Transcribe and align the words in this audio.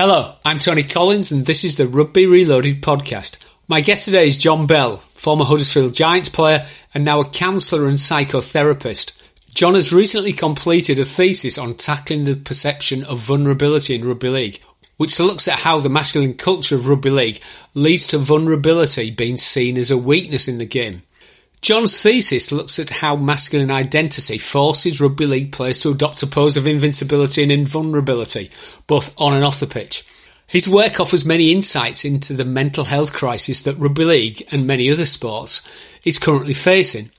Hello, 0.00 0.36
I'm 0.44 0.60
Tony 0.60 0.84
Collins, 0.84 1.32
and 1.32 1.44
this 1.44 1.64
is 1.64 1.76
the 1.76 1.88
Rugby 1.88 2.24
Reloaded 2.24 2.82
podcast. 2.82 3.44
My 3.66 3.80
guest 3.80 4.04
today 4.04 4.28
is 4.28 4.38
John 4.38 4.64
Bell, 4.64 4.98
former 4.98 5.44
Huddersfield 5.44 5.92
Giants 5.92 6.28
player 6.28 6.64
and 6.94 7.04
now 7.04 7.18
a 7.18 7.28
counsellor 7.28 7.88
and 7.88 7.96
psychotherapist. 7.96 9.20
John 9.52 9.74
has 9.74 9.92
recently 9.92 10.32
completed 10.32 11.00
a 11.00 11.04
thesis 11.04 11.58
on 11.58 11.74
tackling 11.74 12.26
the 12.26 12.36
perception 12.36 13.02
of 13.06 13.18
vulnerability 13.18 13.96
in 13.96 14.06
rugby 14.06 14.28
league, 14.28 14.60
which 14.98 15.18
looks 15.18 15.48
at 15.48 15.58
how 15.58 15.80
the 15.80 15.88
masculine 15.88 16.34
culture 16.34 16.76
of 16.76 16.86
rugby 16.88 17.10
league 17.10 17.42
leads 17.74 18.06
to 18.06 18.18
vulnerability 18.18 19.10
being 19.10 19.36
seen 19.36 19.76
as 19.76 19.90
a 19.90 19.98
weakness 19.98 20.46
in 20.46 20.58
the 20.58 20.64
game. 20.64 21.02
John's 21.60 22.00
thesis 22.00 22.52
looks 22.52 22.78
at 22.78 22.90
how 22.90 23.16
masculine 23.16 23.70
identity 23.70 24.38
forces 24.38 25.00
rugby 25.00 25.26
league 25.26 25.52
players 25.52 25.80
to 25.80 25.90
adopt 25.90 26.22
a 26.22 26.26
pose 26.26 26.56
of 26.56 26.66
invincibility 26.66 27.42
and 27.42 27.50
invulnerability, 27.50 28.50
both 28.86 29.20
on 29.20 29.34
and 29.34 29.44
off 29.44 29.60
the 29.60 29.66
pitch. 29.66 30.04
His 30.46 30.68
work 30.68 30.98
offers 30.98 31.26
many 31.26 31.52
insights 31.52 32.04
into 32.04 32.32
the 32.32 32.44
mental 32.44 32.84
health 32.84 33.12
crisis 33.12 33.62
that 33.62 33.76
rugby 33.76 34.04
league 34.04 34.42
and 34.50 34.66
many 34.66 34.90
other 34.90 35.04
sports 35.04 35.98
is 36.04 36.18
currently 36.18 36.54
facing. 36.54 37.10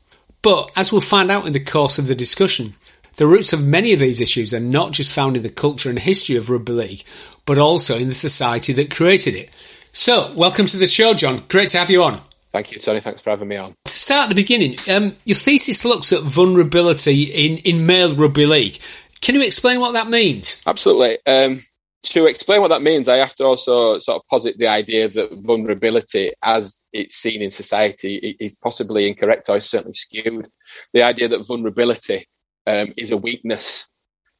But 0.41 0.71
as 0.75 0.91
we'll 0.91 1.01
find 1.01 1.29
out 1.29 1.45
in 1.45 1.53
the 1.53 1.59
course 1.59 1.99
of 1.99 2.07
the 2.07 2.15
discussion, 2.15 2.73
the 3.17 3.27
roots 3.27 3.51
of 3.51 3.63
many 3.63 3.91
of 3.91 3.99
these 3.99 4.21
issues 4.21 4.53
are 4.53 4.59
not 4.59 4.93
just 4.93 5.13
found 5.13 5.35
in 5.35 5.43
the 5.43 5.49
culture 5.49 5.89
and 5.89 5.99
history 5.99 6.37
of 6.37 6.49
rugby 6.49 6.71
league, 6.71 7.03
but 7.45 7.57
also 7.59 7.97
in 7.97 8.07
the 8.07 8.15
society 8.15 8.71
that 8.73 8.95
created 8.95 9.35
it. 9.35 9.51
So, 9.91 10.31
welcome 10.35 10.65
to 10.67 10.77
the 10.77 10.85
show, 10.85 11.13
John. 11.13 11.43
Great 11.49 11.69
to 11.69 11.79
have 11.79 11.89
you 11.89 12.01
on. 12.03 12.21
Thank 12.51 12.71
you, 12.71 12.79
Tony. 12.79 12.99
Thanks 12.99 13.21
for 13.21 13.29
having 13.29 13.47
me 13.47 13.57
on. 13.57 13.75
To 13.85 13.91
start 13.91 14.23
at 14.23 14.29
the 14.29 14.35
beginning, 14.35 14.75
um, 14.91 15.15
your 15.25 15.35
thesis 15.35 15.85
looks 15.85 16.11
at 16.11 16.23
vulnerability 16.23 17.23
in, 17.23 17.59
in 17.59 17.85
male 17.85 18.15
rugby 18.15 18.45
league. 18.45 18.79
Can 19.21 19.35
you 19.35 19.41
explain 19.41 19.79
what 19.79 19.93
that 19.93 20.09
means? 20.09 20.63
Absolutely. 20.65 21.19
Um, 21.27 21.61
to 22.01 22.25
explain 22.25 22.61
what 22.61 22.69
that 22.69 22.81
means, 22.81 23.09
I 23.09 23.17
have 23.17 23.35
to 23.35 23.43
also 23.43 23.99
sort 23.99 24.21
of 24.21 24.27
posit 24.27 24.57
the 24.57 24.67
idea 24.67 25.09
that 25.09 25.33
vulnerability, 25.43 26.31
as 26.43 26.81
it's 26.93 27.15
seen 27.15 27.41
in 27.41 27.51
society, 27.51 28.37
is 28.39 28.55
possibly 28.55 29.07
incorrect 29.07 29.49
or 29.49 29.57
is 29.57 29.69
certainly 29.69 29.93
skewed. 29.93 30.47
The 30.93 31.03
idea 31.03 31.27
that 31.27 31.45
vulnerability 31.45 32.25
um, 32.65 32.93
is 32.95 33.11
a 33.11 33.17
weakness, 33.17 33.87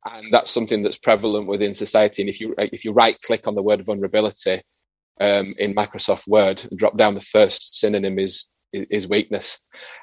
and 0.05 0.33
that's 0.33 0.51
something 0.51 0.83
that's 0.83 0.97
prevalent 0.97 1.47
within 1.47 1.73
society. 1.73 2.21
And 2.21 2.29
if 2.29 2.39
you 2.39 2.55
if 2.57 2.85
you 2.85 2.93
right 2.93 3.19
click 3.21 3.45
on 3.45 3.55
the 3.55 3.63
word 3.63 3.85
vulnerability, 3.85 4.61
um, 5.19 5.53
in 5.57 5.75
Microsoft 5.75 6.27
Word 6.27 6.67
drop 6.75 6.97
down 6.97 7.15
the 7.15 7.21
first 7.21 7.75
synonym 7.75 8.19
is 8.19 8.49
is 8.71 9.07
weakness. 9.07 9.59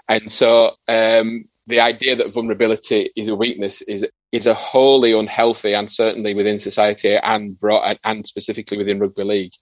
And 0.08 0.30
so 0.30 0.72
um, 0.88 1.44
the 1.66 1.80
idea 1.80 2.16
that 2.16 2.32
vulnerability 2.32 3.10
is 3.16 3.28
a 3.28 3.34
weakness 3.34 3.82
is 3.82 4.06
is 4.32 4.46
a 4.46 4.54
wholly 4.54 5.12
unhealthy 5.12 5.74
and 5.74 5.90
certainly 5.90 6.34
within 6.34 6.60
society 6.60 7.16
and 7.16 7.58
brought 7.58 7.98
and 8.04 8.26
specifically 8.26 8.76
within 8.76 8.98
rugby 8.98 9.24
league 9.24 9.52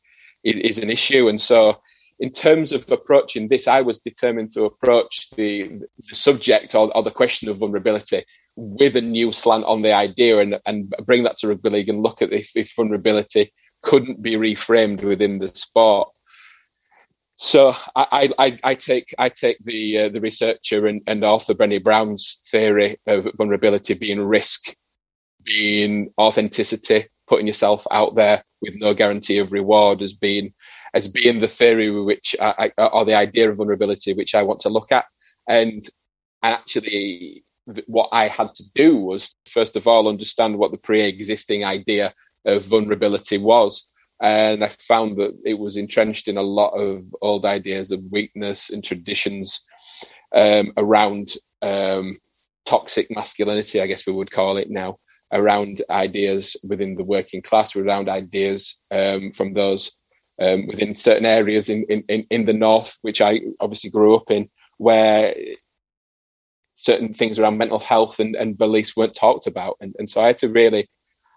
is, 0.43 0.57
is 0.57 0.79
an 0.79 0.91
issue. 0.91 1.29
And 1.29 1.41
so 1.41 1.81
in 2.19 2.31
terms 2.31 2.73
of 2.73 2.91
approaching 2.91 3.49
this, 3.49 3.69
I 3.69 3.83
was 3.83 4.01
determined 4.01 4.53
to 4.53 4.65
approach 4.65 5.31
the, 5.31 5.69
the 5.69 6.15
subject 6.15 6.75
or, 6.75 6.97
or, 6.97 7.03
the 7.03 7.11
question 7.11 7.49
of 7.49 7.59
vulnerability 7.59 8.25
with 8.57 8.95
a 8.97 9.01
new 9.01 9.33
slant 9.33 9.65
on 9.65 9.83
the 9.83 9.93
idea 9.93 10.39
and, 10.39 10.61
and 10.65 10.95
bring 11.05 11.25
that 11.25 11.37
to 11.39 11.49
rugby 11.49 11.71
league 11.71 11.89
and 11.89 12.03
look 12.03 12.23
at 12.23 12.33
if, 12.33 12.51
if 12.55 12.73
vulnerability 12.77 13.53
couldn't 13.85 14.23
be 14.23 14.33
reframed 14.33 15.05
within 15.05 15.39
the 15.39 15.49
sport. 15.49 16.09
So 17.37 17.77
I, 17.95 18.33
I, 18.39 18.59
I 18.65 18.75
take 18.75 19.15
I 19.19 19.29
take 19.29 19.59
the 19.61 19.99
uh, 19.99 20.09
the 20.09 20.21
researcher 20.21 20.87
and, 20.87 21.03
and 21.07 21.23
author 21.25 21.53
Brené 21.53 21.83
Brown's 21.83 22.41
theory 22.51 22.99
of 23.07 23.29
vulnerability 23.37 23.95
being 23.95 24.21
risk, 24.21 24.75
being 25.43 26.13
authenticity, 26.19 27.09
putting 27.27 27.47
yourself 27.47 27.87
out 27.91 28.15
there 28.15 28.43
with 28.63 28.75
no 28.77 28.95
guarantee 28.95 29.39
of 29.39 29.53
reward 29.53 30.01
as 30.01 30.13
being 30.13 30.55
as 30.95 31.09
being 31.09 31.41
the 31.41 31.49
theory 31.49 31.91
which 31.91 32.37
I, 32.41 32.71
I, 32.79 32.87
or 32.87 33.05
the 33.05 33.15
idea 33.15 33.51
of 33.51 33.57
vulnerability 33.57 34.15
which 34.15 34.35
I 34.35 34.45
want 34.45 34.61
to 34.61 34.69
look 34.69 34.93
at. 34.93 35.05
And 35.49 35.87
actually, 36.43 37.45
what 37.87 38.11
I 38.13 38.29
had 38.29 38.55
to 38.55 38.65
do 38.75 38.97
was 38.97 39.35
first 39.51 39.77
of 39.77 39.87
all 39.89 40.09
understand 40.09 40.57
what 40.57 40.71
the 40.71 40.79
pre-existing 40.79 41.65
idea 41.65 42.15
of 42.45 42.65
vulnerability 42.65 43.39
was. 43.39 43.89
And 44.23 44.65
I 44.65 44.69
found 44.69 45.19
that 45.19 45.37
it 45.45 45.59
was 45.59 45.77
entrenched 45.77 46.29
in 46.29 46.37
a 46.37 46.43
lot 46.43 46.71
of 46.71 47.05
old 47.21 47.45
ideas 47.45 47.91
of 47.91 48.01
weakness 48.11 48.71
and 48.71 48.83
traditions 48.83 49.65
um, 50.35 50.73
around 50.77 51.33
um, 51.63 52.19
toxic 52.65 53.09
masculinity, 53.11 53.81
I 53.81 53.87
guess 53.87 54.07
we 54.07 54.13
would 54.13 54.31
call 54.31 54.57
it 54.57 54.71
now, 54.71 54.99
around 55.33 55.83
ideas 55.91 56.57
within 56.69 56.95
the 56.95 57.05
working 57.05 57.43
class, 57.43 57.77
around 57.77 58.09
ideas 58.09 58.83
um, 58.91 59.33
from 59.33 59.53
those 59.53 59.93
um, 60.41 60.67
within 60.67 60.97
certain 60.97 61.27
areas 61.27 61.69
in, 61.69 61.85
in, 61.85 62.27
in 62.31 62.45
the 62.45 62.53
north, 62.53 62.99
which 63.03 63.21
I 63.21 63.41
obviously 63.61 63.91
grew 63.91 64.17
up 64.17 64.31
in, 64.31 64.49
where 64.79 65.35
certain 66.77 67.15
things 67.15 67.39
around 67.39 67.59
mental 67.59 67.79
health 67.79 68.21
and, 68.21 68.35
and 68.35 68.59
beliefs 68.59 68.97
weren't 68.97 69.15
talked 69.15 69.47
about. 69.47 69.77
And, 69.81 69.95
and 69.99 70.09
so 70.09 70.21
I 70.21 70.29
had 70.29 70.39
to 70.39 70.49
really 70.49 70.89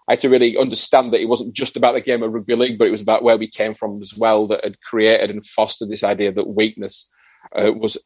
I 0.08 0.12
had 0.12 0.20
to 0.20 0.30
really 0.30 0.56
understand 0.56 1.12
that 1.12 1.20
it 1.20 1.28
wasn't 1.28 1.54
just 1.54 1.76
about 1.76 1.92
the 1.92 2.00
game 2.00 2.22
of 2.22 2.32
rugby 2.32 2.54
league, 2.54 2.78
but 2.78 2.88
it 2.88 2.92
was 2.92 3.02
about 3.02 3.22
where 3.22 3.36
we 3.36 3.46
came 3.46 3.74
from 3.74 4.00
as 4.00 4.14
well 4.16 4.46
that 4.46 4.64
had 4.64 4.80
created 4.80 5.28
and 5.28 5.44
fostered 5.44 5.90
this 5.90 6.02
idea 6.02 6.32
that 6.32 6.48
weakness 6.48 7.12
uh, 7.54 7.72
was 7.72 7.98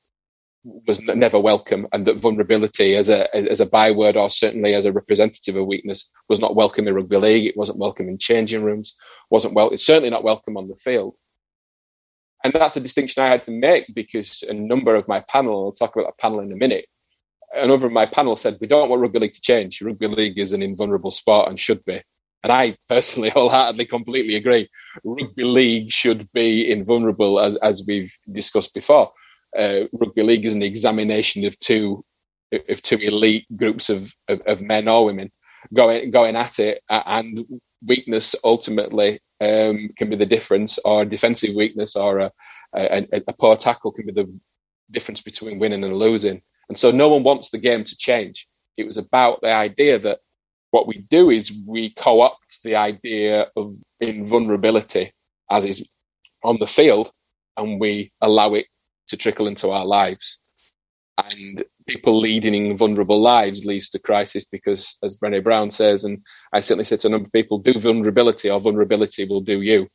was 0.64 1.00
never 1.00 1.40
welcome 1.40 1.88
and 1.92 2.06
that 2.06 2.18
vulnerability 2.18 2.94
as 2.94 3.08
a 3.08 3.34
as 3.34 3.60
a 3.60 3.66
byword 3.66 4.16
or 4.16 4.30
certainly 4.30 4.74
as 4.74 4.84
a 4.84 4.92
representative 4.92 5.56
of 5.56 5.66
weakness 5.66 6.08
was 6.28 6.38
not 6.38 6.54
welcome 6.54 6.86
in 6.86 6.94
rugby 6.94 7.16
league. 7.16 7.46
It 7.46 7.56
wasn't 7.56 7.78
welcome 7.78 8.08
in 8.08 8.18
changing 8.18 8.62
rooms. 8.62 8.96
Wasn't 9.30 9.54
well 9.54 9.70
it's 9.70 9.86
certainly 9.86 10.10
not 10.10 10.24
welcome 10.24 10.56
on 10.56 10.68
the 10.68 10.76
field. 10.76 11.14
And 12.44 12.52
that's 12.52 12.76
a 12.76 12.80
distinction 12.80 13.22
i 13.22 13.28
had 13.28 13.44
to 13.44 13.52
make 13.52 13.86
because 13.94 14.42
a 14.48 14.52
number 14.52 14.94
of 14.96 15.06
my 15.06 15.20
panel 15.20 15.66
i'll 15.66 15.72
talk 15.72 15.94
about 15.94 16.06
that 16.06 16.18
panel 16.18 16.40
in 16.40 16.52
a 16.52 16.56
minute 16.56 16.86
a 17.54 17.66
number 17.66 17.86
of 17.86 17.92
my 17.92 18.06
panel 18.06 18.36
said 18.36 18.58
we 18.60 18.66
don't 18.66 18.88
want 18.88 19.02
rugby 19.02 19.18
league 19.18 19.32
to 19.34 19.40
change. 19.40 19.82
Rugby 19.82 20.06
league 20.06 20.38
is 20.38 20.52
an 20.52 20.62
invulnerable 20.62 21.10
sport 21.10 21.48
and 21.48 21.58
should 21.58 21.84
be. 21.84 22.02
And 22.42 22.52
I 22.52 22.76
personally 22.88 23.30
wholeheartedly 23.34 23.86
completely 23.86 24.36
agree. 24.36 24.68
Rugby 25.04 25.44
league 25.44 25.92
should 25.92 26.30
be 26.32 26.70
invulnerable 26.70 27.40
as, 27.40 27.56
as 27.56 27.84
we've 27.86 28.16
discussed 28.30 28.74
before. 28.74 29.12
Uh, 29.56 29.84
rugby 29.92 30.22
league 30.22 30.46
is 30.46 30.54
an 30.54 30.62
examination 30.62 31.44
of 31.44 31.58
two 31.58 32.04
of 32.68 32.82
two 32.82 32.98
elite 32.98 33.46
groups 33.56 33.88
of, 33.88 34.12
of, 34.28 34.40
of 34.42 34.60
men 34.60 34.86
or 34.86 35.06
women 35.06 35.30
going 35.72 36.10
going 36.10 36.36
at 36.36 36.58
it 36.58 36.82
and 36.90 37.46
weakness 37.86 38.34
ultimately 38.44 39.20
um, 39.40 39.88
can 39.96 40.10
be 40.10 40.16
the 40.16 40.26
difference 40.26 40.78
or 40.84 41.04
defensive 41.04 41.54
weakness 41.54 41.96
or 41.96 42.18
a, 42.18 42.32
a, 42.74 43.22
a 43.26 43.32
poor 43.32 43.56
tackle 43.56 43.90
can 43.90 44.06
be 44.06 44.12
the 44.12 44.30
difference 44.90 45.22
between 45.22 45.58
winning 45.58 45.82
and 45.82 45.96
losing 45.96 46.42
and 46.72 46.78
so 46.78 46.90
no 46.90 47.10
one 47.10 47.22
wants 47.22 47.50
the 47.50 47.58
game 47.58 47.84
to 47.84 47.96
change. 47.98 48.48
It 48.78 48.86
was 48.86 48.96
about 48.96 49.42
the 49.42 49.52
idea 49.52 49.98
that 49.98 50.20
what 50.70 50.86
we 50.86 51.04
do 51.10 51.28
is 51.28 51.52
we 51.66 51.90
co 51.90 52.22
opt 52.22 52.62
the 52.64 52.76
idea 52.76 53.48
of 53.56 53.74
invulnerability 54.00 55.12
as 55.50 55.66
is 55.66 55.86
on 56.42 56.56
the 56.58 56.66
field 56.66 57.12
and 57.58 57.78
we 57.78 58.10
allow 58.22 58.54
it 58.54 58.68
to 59.08 59.18
trickle 59.18 59.48
into 59.48 59.68
our 59.68 59.84
lives. 59.84 60.40
And 61.18 61.62
people 61.86 62.18
leading 62.18 62.54
invulnerable 62.54 63.20
lives 63.20 63.66
leads 63.66 63.90
to 63.90 63.98
crisis 63.98 64.46
because, 64.46 64.96
as 65.02 65.18
Brené 65.18 65.44
Brown 65.44 65.70
says, 65.70 66.04
and 66.04 66.22
I 66.54 66.60
certainly 66.60 66.86
say 66.86 66.96
to 66.96 67.08
a 67.08 67.10
number 67.10 67.26
of 67.26 67.32
people, 67.32 67.58
do 67.58 67.74
vulnerability 67.74 68.48
or 68.48 68.62
vulnerability 68.62 69.26
will 69.26 69.42
do 69.42 69.60
you. 69.60 69.88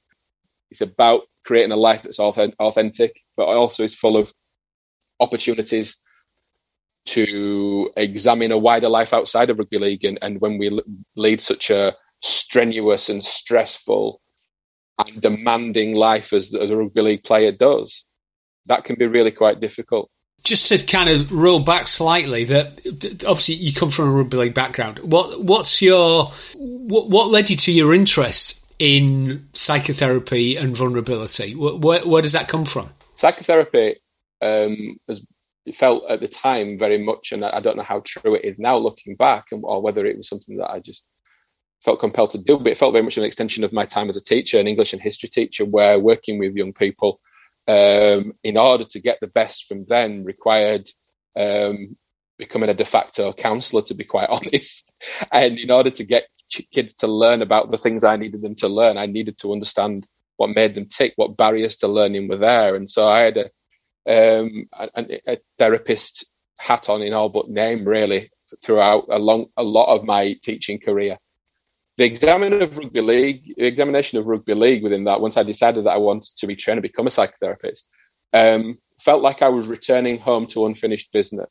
It's 0.69 0.81
about 0.81 1.23
creating 1.43 1.71
a 1.71 1.75
life 1.75 2.03
that's 2.03 2.19
authentic, 2.19 3.19
but 3.35 3.47
also 3.47 3.81
is 3.83 3.95
full 3.95 4.15
of 4.15 4.31
opportunities 5.19 5.99
to 7.07 7.91
examine 7.97 8.51
a 8.51 8.57
wider 8.57 8.89
life 8.89 9.13
outside 9.13 9.49
of 9.49 9.59
rugby 9.59 9.77
league. 9.77 10.03
And, 10.03 10.19
and 10.21 10.39
when 10.41 10.57
we 10.57 10.79
lead 11.15 11.41
such 11.41 11.69
a 11.69 11.95
strenuous 12.21 13.09
and 13.09 13.23
stressful 13.23 14.21
and 14.99 15.21
demanding 15.21 15.95
life 15.95 16.33
as 16.33 16.49
the, 16.49 16.65
the 16.65 16.75
rugby 16.75 17.01
league 17.01 17.23
player 17.23 17.51
does, 17.51 18.05
that 18.65 18.83
can 18.83 18.97
be 18.97 19.07
really 19.07 19.31
quite 19.31 19.59
difficult. 19.59 20.09
Just 20.43 20.67
to 20.67 20.85
kind 20.85 21.09
of 21.09 21.31
roll 21.31 21.59
back 21.59 21.87
slightly, 21.87 22.43
that 22.45 23.23
obviously 23.27 23.55
you 23.55 23.73
come 23.73 23.89
from 23.89 24.09
a 24.09 24.11
rugby 24.11 24.37
league 24.37 24.53
background. 24.53 24.99
What 24.99 25.43
what's 25.43 25.81
your 25.81 26.25
what, 26.55 27.09
what 27.09 27.31
led 27.31 27.49
you 27.49 27.55
to 27.55 27.71
your 27.71 27.93
interest 27.93 28.71
in 28.77 29.47
psychotherapy 29.53 30.55
and 30.55 30.77
vulnerability? 30.77 31.53
Where, 31.55 32.05
where 32.05 32.21
does 32.21 32.33
that 32.33 32.47
come 32.47 32.65
from? 32.65 32.89
Psychotherapy 33.15 33.95
um, 34.41 34.97
has 35.07 35.25
it 35.67 35.75
felt 35.75 36.09
at 36.09 36.21
the 36.21 36.27
time 36.27 36.77
very 36.79 36.97
much, 36.97 37.33
and 37.33 37.43
I, 37.43 37.59
don't 37.59 37.75
know 37.75 37.83
how 37.83 38.01
true 38.05 38.35
it 38.35 38.45
is 38.45 38.57
now 38.57 38.77
looking 38.77 39.15
back, 39.15 39.47
and, 39.51 39.61
or 39.65 39.81
whether 39.81 40.05
it 40.05 40.15
was 40.15 40.29
something 40.29 40.55
that 40.55 40.71
I 40.71 40.79
just 40.79 41.05
felt 41.83 41.99
compelled 41.99 42.31
to 42.31 42.37
do, 42.37 42.57
but 42.57 42.71
it 42.71 42.77
felt 42.77 42.93
very 42.93 43.03
much 43.03 43.17
an 43.17 43.25
extension 43.25 43.63
of 43.65 43.73
my 43.73 43.85
time 43.85 44.07
as 44.07 44.15
a 44.15 44.23
teacher, 44.23 44.59
an 44.59 44.67
English 44.67 44.93
and 44.93 45.01
history 45.01 45.29
teacher, 45.29 45.65
where 45.65 45.99
working 45.99 46.39
with 46.39 46.55
young 46.55 46.71
people 46.71 47.19
um, 47.67 48.33
in 48.43 48.57
order 48.57 48.85
to 48.85 48.99
get 49.01 49.19
the 49.19 49.27
best 49.27 49.65
from 49.67 49.85
them 49.85 50.23
required 50.23 50.87
um, 51.35 51.97
becoming 52.37 52.69
a 52.69 52.73
de 52.73 52.85
facto 52.85 53.33
counsellor, 53.33 53.81
to 53.81 53.93
be 53.93 54.05
quite 54.05 54.29
honest. 54.29 54.89
And 55.33 55.59
in 55.59 55.69
order 55.69 55.89
to 55.89 56.03
get 56.05 56.27
kids 56.71 56.93
to 56.93 57.07
learn 57.07 57.41
about 57.41 57.71
the 57.71 57.77
things 57.77 58.05
I 58.05 58.15
needed 58.15 58.41
them 58.41 58.55
to 58.55 58.69
learn. 58.69 58.97
I 58.97 59.05
needed 59.05 59.37
to 59.39 59.51
understand 59.51 60.07
what 60.37 60.55
made 60.55 60.75
them 60.75 60.85
tick, 60.85 61.13
what 61.17 61.35
barriers 61.35 61.75
to 61.77 61.87
learning 61.87 62.29
were 62.29 62.37
there, 62.37 62.75
and 62.75 62.89
so 62.89 63.07
I 63.07 63.21
had 63.21 63.37
a, 63.37 63.49
um, 64.07 64.67
a, 64.73 65.19
a 65.27 65.37
therapist 65.57 66.31
hat 66.57 66.89
on 66.89 67.01
in 67.01 67.13
all 67.13 67.29
but 67.29 67.49
name 67.49 67.85
really 67.85 68.31
throughout 68.63 69.05
a 69.09 69.19
long 69.19 69.47
a 69.57 69.63
lot 69.63 69.93
of 69.93 70.05
my 70.05 70.33
teaching 70.41 70.79
career. 70.79 71.17
The 71.97 72.05
examiner 72.05 72.59
of 72.59 72.77
rugby 72.77 73.01
league, 73.01 73.55
the 73.57 73.65
examination 73.65 74.19
of 74.19 74.27
rugby 74.27 74.53
league 74.53 74.83
within 74.83 75.05
that, 75.05 75.19
once 75.19 75.35
I 75.35 75.43
decided 75.43 75.85
that 75.85 75.95
I 75.95 75.97
wanted 75.97 76.35
to 76.37 76.47
be 76.47 76.55
trained 76.55 76.77
to 76.77 76.81
become 76.81 77.07
a 77.07 77.09
psychotherapist, 77.09 77.87
um, 78.33 78.77
felt 78.99 79.23
like 79.23 79.41
I 79.41 79.49
was 79.49 79.67
returning 79.67 80.19
home 80.19 80.45
to 80.47 80.67
unfinished 80.67 81.11
business. 81.11 81.49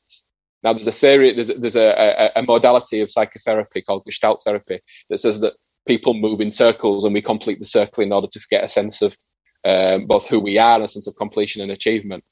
Now, 0.63 0.73
there's 0.73 0.87
a 0.87 0.93
theory, 0.93 1.33
there's, 1.33 1.49
there's 1.49 1.77
a, 1.77 2.33
a, 2.37 2.41
a 2.41 2.43
modality 2.43 3.01
of 3.01 3.11
psychotherapy 3.11 3.83
called 3.83 4.05
Gestalt 4.05 4.43
therapy 4.45 4.81
that 5.11 5.19
says 5.19 5.41
that 5.41 5.55
people 5.87 6.15
move 6.15 6.41
in 6.41 6.53
circles 6.53 7.05
and 7.05 7.15
we 7.15 7.23
complete 7.23 7.59
the 7.59 7.65
circle 7.65 8.03
in 8.03 8.13
order 8.13 8.29
to 8.29 8.41
get 8.51 8.65
a 8.65 8.69
sense 8.69 9.03
of 9.03 9.17
um, 9.65 10.07
both 10.07 10.27
who 10.27 10.41
we 10.41 10.59
are 10.59 10.77
and 10.77 10.85
a 10.85 10.89
sense 10.89 11.07
of 11.07 11.17
completion 11.17 11.63
and 11.63 11.71
achievement. 11.71 12.25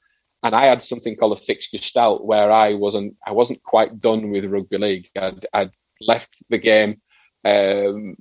And 0.45 0.53
I 0.53 0.67
had 0.67 0.83
something 0.83 1.15
called 1.15 1.35
a 1.35 1.41
fixed 1.41 1.71
gestalt 1.71 2.23
where 2.23 2.51
I 2.51 2.75
wasn't 2.75 3.15
I 3.25 3.31
wasn't 3.31 3.63
quite 3.63 3.99
done 3.99 4.29
with 4.29 4.45
rugby 4.45 4.77
league. 4.77 5.09
I'd, 5.19 5.43
I'd 5.51 5.71
left 5.99 6.43
the 6.49 6.59
game, 6.59 7.01
um, 7.43 8.15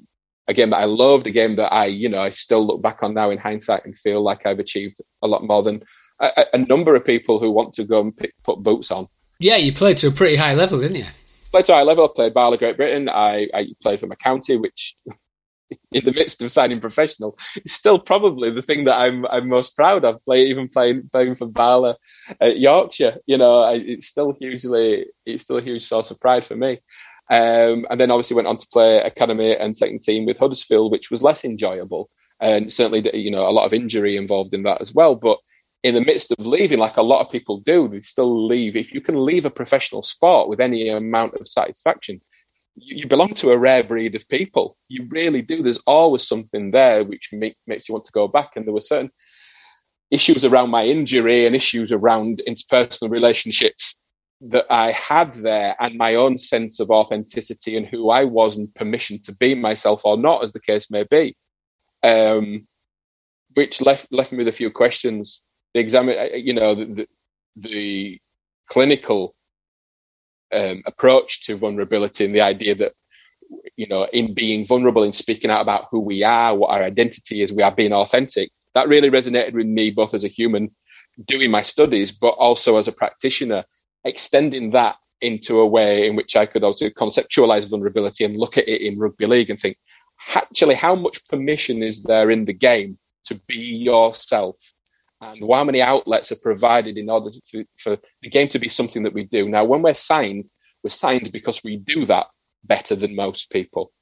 a 0.49 0.55
game 0.55 0.71
that 0.71 0.79
I 0.79 0.87
loved, 0.87 1.27
a 1.27 1.31
game 1.31 1.57
that 1.57 1.71
I 1.71 1.85
you 1.85 2.09
know 2.09 2.23
I 2.23 2.31
still 2.31 2.67
look 2.67 2.81
back 2.81 3.03
on 3.03 3.13
now 3.13 3.29
in 3.29 3.37
hindsight 3.37 3.85
and 3.85 3.95
feel 3.95 4.23
like 4.23 4.47
I've 4.47 4.59
achieved 4.59 5.03
a 5.21 5.29
lot 5.29 5.45
more 5.45 5.63
than 5.63 5.83
a, 6.19 6.47
a 6.55 6.59
number 6.59 6.97
of 6.97 7.05
people 7.05 7.39
who 7.39 7.51
want 7.51 7.75
to 7.75 7.85
go 7.85 8.01
and 8.01 8.17
pick, 8.17 8.33
put 8.43 8.63
boots 8.63 8.91
on. 8.91 9.07
Yeah, 9.39 9.57
you 9.57 9.75
played 9.75 9.99
to 9.99 10.07
a 10.07 10.11
pretty 10.11 10.37
high 10.37 10.55
level, 10.55 10.81
didn't 10.81 10.97
you? 10.97 11.05
Played 11.51 11.67
to 11.67 11.73
a 11.73 11.77
high 11.77 11.83
level. 11.83 12.07
I 12.07 12.09
played 12.15 12.33
BARLA, 12.33 12.59
Great 12.59 12.79
Britain. 12.79 13.11
I, 13.11 13.49
I 13.53 13.67
played 13.83 14.01
for 14.01 14.07
my 14.07 14.15
county, 14.15 14.57
which 14.57 14.97
in 15.95 16.05
the 16.05 16.13
midst 16.13 16.43
of 16.43 16.53
signing 16.53 16.81
professional 16.81 17.39
is 17.65 17.73
still 17.73 17.99
probably 17.99 18.51
the 18.51 18.63
thing 18.63 18.85
that 18.85 18.99
I'm 18.99 19.25
I'm 19.27 19.49
most 19.49 19.77
proud 19.77 20.05
of. 20.05 20.23
Play 20.25 20.47
even 20.47 20.69
playing 20.69 21.09
playing 21.11 21.37
for 21.37 21.47
BARLA 21.47 21.97
at 22.41 22.59
Yorkshire, 22.59 23.19
you 23.27 23.39
know, 23.39 23.61
I, 23.63 23.75
it's 23.75 24.09
still 24.09 24.35
hugely 24.39 25.07
it's 25.25 25.45
still 25.45 25.57
a 25.59 25.63
huge 25.63 25.85
source 25.85 26.11
of 26.11 26.21
pride 26.21 26.47
for 26.47 26.57
me. 26.57 26.81
Um, 27.31 27.87
and 27.89 27.99
then 27.99 28.11
obviously 28.11 28.37
went 28.37 28.49
on 28.49 28.59
to 28.59 28.69
play 28.69 28.99
academy 28.99 29.57
and 29.57 29.75
second 29.75 30.03
team 30.03 30.27
with 30.27 30.37
Huddersfield, 30.37 30.93
which 30.93 31.11
was 31.11 31.23
less 31.23 31.45
enjoyable, 31.45 32.11
and 32.41 32.71
certainly 32.71 33.17
you 33.17 33.31
know 33.31 33.49
a 33.49 33.57
lot 33.57 33.65
of 33.65 33.73
injury 33.73 34.17
involved 34.17 34.53
in 34.53 34.65
that 34.65 34.83
as 34.83 34.93
well. 34.93 35.15
But 35.15 35.39
in 35.85 35.95
the 35.95 36.01
midst 36.01 36.33
of 36.33 36.45
leaving, 36.45 36.79
like 36.79 36.97
a 36.97 37.03
lot 37.03 37.25
of 37.25 37.31
people 37.31 37.61
do, 37.61 37.89
they 37.89 38.01
still 38.01 38.47
leave. 38.47 38.75
If 38.75 38.93
you 38.93 39.01
can 39.01 39.25
leave 39.25 39.45
a 39.45 39.51
professional 39.51 40.03
sport 40.03 40.49
with 40.49 40.61
any 40.61 40.89
amount 40.89 41.35
of 41.35 41.47
satisfaction, 41.47 42.21
you, 42.77 43.07
belong 43.07 43.29
to 43.29 43.53
a 43.53 43.59
rare 43.59 43.83
breed 43.83 44.15
of 44.15 44.29
people. 44.29 44.77
You 44.89 45.07
really 45.11 45.43
do. 45.43 45.63
There's 45.63 45.83
always 45.87 46.27
something 46.27 46.71
there 46.71 47.05
which 47.05 47.31
make, 47.33 47.57
makes 47.67 47.89
you 47.89 47.95
want 47.95 48.05
to 48.07 48.13
go 48.13 48.29
back. 48.29 48.51
And 48.57 48.67
there 48.67 48.75
were 48.75 48.81
certain 48.81 49.11
issues 50.11 50.45
around 50.45 50.71
my 50.71 50.85
injury 50.85 51.47
and 51.47 51.57
issues 51.57 51.93
around 51.93 52.43
interpersonal 52.49 53.11
relationships 53.11 53.97
that 54.41 54.67
I 54.71 54.93
had 54.93 55.35
there 55.35 55.75
and 55.81 55.97
my 55.97 56.15
own 56.15 56.37
sense 56.37 56.81
of 56.81 56.91
authenticity 56.91 57.77
and 57.77 57.87
who 57.87 58.11
I 58.11 58.25
was 58.25 58.57
and 58.59 58.75
permission 58.75 59.21
to 59.23 59.35
be 59.35 59.55
myself 59.55 60.03
or 60.05 60.17
not, 60.17 60.45
as 60.45 60.53
the 60.53 60.61
case 60.61 60.91
may 60.91 61.05
be. 61.05 61.37
Um, 62.03 62.67
which 63.55 63.81
left 63.81 64.13
left 64.13 64.33
me 64.33 64.39
with 64.39 64.49
a 64.49 64.53
few 64.53 64.71
questions 64.71 65.43
the 65.75 65.81
exam, 65.81 66.09
uh, 66.09 66.35
you 66.35 66.53
know, 66.53 66.75
the, 66.75 67.07
the 67.57 68.21
clinical 68.69 69.35
um, 70.55 70.83
approach 70.87 71.45
to 71.47 71.57
vulnerability 71.57 72.25
and 72.25 72.35
the 72.35 72.41
idea 72.41 72.75
that, 72.75 72.93
you 73.77 73.87
know, 73.87 74.05
in 74.13 74.35
being 74.35 74.67
vulnerable, 74.67 75.03
in 75.03 75.13
speaking 75.13 75.51
out 75.51 75.61
about 75.61 75.87
who 75.91 76.01
we 76.01 76.23
are, 76.23 76.57
what 76.57 76.71
our 76.71 76.83
identity 76.83 77.43
is, 77.43 77.53
we 77.53 77.63
are 77.63 77.75
being 77.75 77.93
authentic. 77.93 78.51
That 78.75 78.89
really 78.89 79.11
resonated 79.11 79.53
with 79.53 79.67
me, 79.67 79.91
both 79.91 80.15
as 80.15 80.25
a 80.25 80.29
human 80.29 80.75
doing 81.27 81.51
my 81.51 81.63
studies, 81.63 82.11
but 82.11 82.31
also 82.31 82.77
as 82.77 82.89
a 82.89 82.93
practitioner, 82.93 83.65
extending 84.05 84.71
that 84.73 84.97
into 85.21 85.61
a 85.61 85.67
way 85.67 86.07
in 86.07 86.17
which 86.17 86.37
I 86.37 86.47
could 86.47 86.65
also 86.65 86.89
conceptualize 86.91 87.69
vulnerability 87.69 88.25
and 88.25 88.37
look 88.37 88.59
at 88.59 88.69
it 88.69 88.81
in 88.83 88.99
rugby 88.99 89.27
league 89.27 89.51
and 89.51 89.61
think, 89.61 89.77
actually, 90.35 90.75
how 90.75 90.95
much 90.95 91.27
permission 91.29 91.83
is 91.83 92.03
there 92.03 92.31
in 92.31 92.45
the 92.45 92.53
game 92.53 92.99
to 93.27 93.35
be 93.47 93.57
yourself 93.57 94.57
and 95.21 95.51
how 95.51 95.65
many 95.65 95.81
outlets 95.81 96.33
are 96.33 96.41
provided 96.43 96.99
in 96.99 97.09
order 97.09 97.31
to, 97.51 97.65
for 97.79 97.97
the 98.23 98.29
game 98.29 98.49
to 98.49 98.59
be 98.59 98.69
something 98.69 99.03
that 99.03 99.15
we 99.15 99.25
do. 99.25 99.49
Now, 99.49 99.65
when 99.65 99.83
we're 99.83 99.95
signed, 99.95 100.49
we're 100.83 100.91
signed 100.91 101.33
because 101.33 101.63
we 101.65 101.77
do 101.77 102.05
that 102.07 102.27
better 102.65 102.95
than 102.95 103.15
most 103.15 103.51
people. 103.51 103.93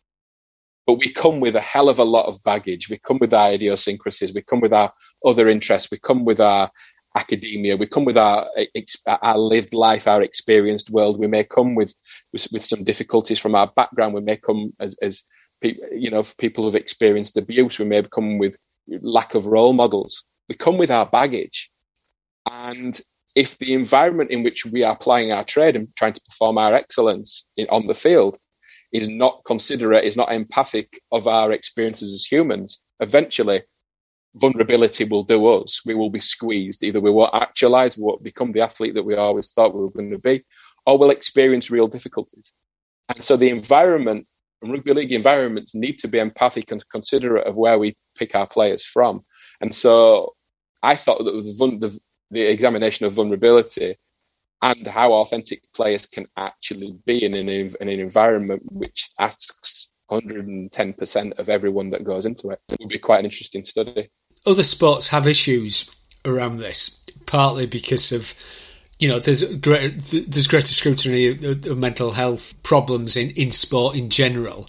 But 0.87 0.99
we 0.99 1.13
come 1.13 1.39
with 1.41 1.55
a 1.55 1.61
hell 1.61 1.89
of 1.89 2.01
a 2.01 2.05
lot 2.05 2.27
of 2.27 2.43
baggage. 2.43 2.89
We 2.89 2.99
come 2.99 3.19
with 3.21 3.33
our 3.33 3.53
idiosyncrasies. 3.53 4.35
We 4.35 4.43
come 4.43 4.61
with 4.61 4.73
our 4.73 4.93
other 5.25 5.49
interests. 5.49 5.91
We 5.91 5.99
come 5.99 6.25
with 6.25 6.41
our 6.41 6.71
academia. 7.15 7.77
We 7.77 7.87
come 7.87 8.05
with 8.05 8.19
our 8.19 8.49
our 9.07 9.39
lived 9.39 9.75
life, 9.75 10.09
our 10.09 10.23
experienced 10.23 10.91
world. 10.91 11.21
We 11.21 11.29
may 11.29 11.45
come 11.45 11.77
with 11.77 11.95
with, 12.33 12.49
with 12.53 12.65
some 12.65 12.83
difficulties 12.83 13.39
from 13.39 13.55
our 13.55 13.69
background. 13.69 14.15
We 14.15 14.23
may 14.23 14.39
come 14.39 14.73
as, 14.81 14.97
as 15.03 15.23
you 15.63 16.11
know, 16.11 16.25
people 16.39 16.65
who've 16.65 16.75
experienced 16.75 17.37
abuse. 17.37 17.79
We 17.79 17.85
may 17.85 18.03
come 18.03 18.39
with 18.39 18.57
lack 18.89 19.37
of 19.37 19.47
role 19.47 19.73
models 19.73 20.25
we 20.53 20.57
come 20.57 20.77
with 20.77 20.91
our 20.91 21.07
baggage. 21.07 21.71
And 22.51 23.01
if 23.35 23.57
the 23.57 23.73
environment 23.73 24.31
in 24.31 24.43
which 24.43 24.67
we 24.67 24.83
are 24.83 24.95
plying 24.95 25.33
our 25.33 25.45
trade 25.45 25.77
and 25.77 25.89
trying 25.97 26.13
to 26.13 26.21
perform 26.29 26.59
our 26.59 26.75
excellence 26.75 27.47
in, 27.57 27.67
on 27.71 27.87
the 27.87 27.95
field 27.95 28.39
is 28.93 29.09
not 29.09 29.41
considerate, 29.47 30.05
is 30.05 30.15
not 30.15 30.31
empathic 30.31 31.01
of 31.11 31.27
our 31.27 31.53
experiences 31.53 32.13
as 32.13 32.31
humans, 32.31 32.83
eventually 33.01 33.63
vulnerability 34.35 35.05
will 35.05 35.23
do 35.23 35.47
us. 35.47 35.81
We 35.87 35.95
will 35.95 36.11
be 36.11 36.21
squeezed. 36.21 36.85
Either 36.85 37.01
we 37.01 37.11
won't 37.11 37.35
actualize, 37.35 37.97
we 37.97 38.05
won't 38.05 38.23
become 38.23 38.53
the 38.53 38.61
athlete 38.61 38.93
that 38.93 39.07
we 39.07 39.15
always 39.15 39.49
thought 39.49 39.75
we 39.75 39.81
were 39.81 39.91
going 39.91 40.11
to 40.11 40.19
be, 40.19 40.45
or 40.85 40.99
we'll 40.99 41.09
experience 41.09 41.71
real 41.71 41.89
difficulties. 41.89 42.53
And 43.09 43.25
so 43.25 43.39
the 43.39 43.49
environment, 43.49 44.27
and 44.61 44.71
rugby 44.71 44.93
league 44.93 45.13
environments 45.13 45.75
need 45.75 45.99
to 46.01 46.09
be 46.09 46.19
empathic 46.19 46.71
and 46.71 46.87
considerate 46.91 47.47
of 47.47 47.57
where 47.57 47.79
we 47.79 47.97
pick 48.19 48.35
our 48.35 48.47
players 48.47 48.85
from. 48.85 49.25
And 49.63 49.75
so 49.75 50.35
I 50.83 50.97
thought 50.97 51.25
that 51.25 51.33
the, 51.33 51.89
the, 51.89 52.01
the 52.31 52.43
examination 52.43 53.07
of 53.07 53.13
vulnerability 53.13 53.97
and 54.63 54.87
how 54.87 55.13
authentic 55.13 55.63
players 55.75 56.07
can 56.07 56.27
actually 56.37 56.97
be 57.05 57.25
in 57.25 57.35
an, 57.35 57.49
in 57.49 57.75
an 57.81 57.89
environment 57.89 58.63
which 58.71 59.11
asks 59.19 59.91
110% 60.11 61.39
of 61.39 61.49
everyone 61.49 61.91
that 61.91 62.05
goes 62.05 62.27
into 62.27 62.51
it 62.51 62.61
would 62.79 62.89
be 62.89 62.99
quite 62.99 63.21
an 63.21 63.25
interesting 63.25 63.65
study. 63.65 64.11
Other 64.47 64.63
sports 64.63 65.09
have 65.09 65.27
issues 65.27 65.95
around 66.25 66.57
this, 66.57 67.05
partly 67.27 67.67
because 67.67 68.13
of 68.13 68.35
you 68.99 69.09
know 69.09 69.19
there's 69.19 69.59
there's 69.59 70.47
greater 70.47 70.67
scrutiny 70.67 71.29
of, 71.29 71.67
of 71.67 71.79
mental 71.79 72.13
health 72.13 72.61
problems 72.63 73.17
in, 73.17 73.31
in 73.31 73.51
sport 73.51 73.97
in 73.97 74.11
general. 74.11 74.69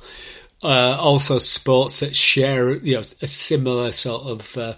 Uh, 0.63 0.95
also, 0.99 1.39
sports 1.39 1.99
that 1.99 2.15
share 2.15 2.75
you 2.75 2.95
know 2.95 3.01
a 3.01 3.27
similar 3.27 3.91
sort 3.91 4.23
of 4.23 4.57
uh, 4.57 4.73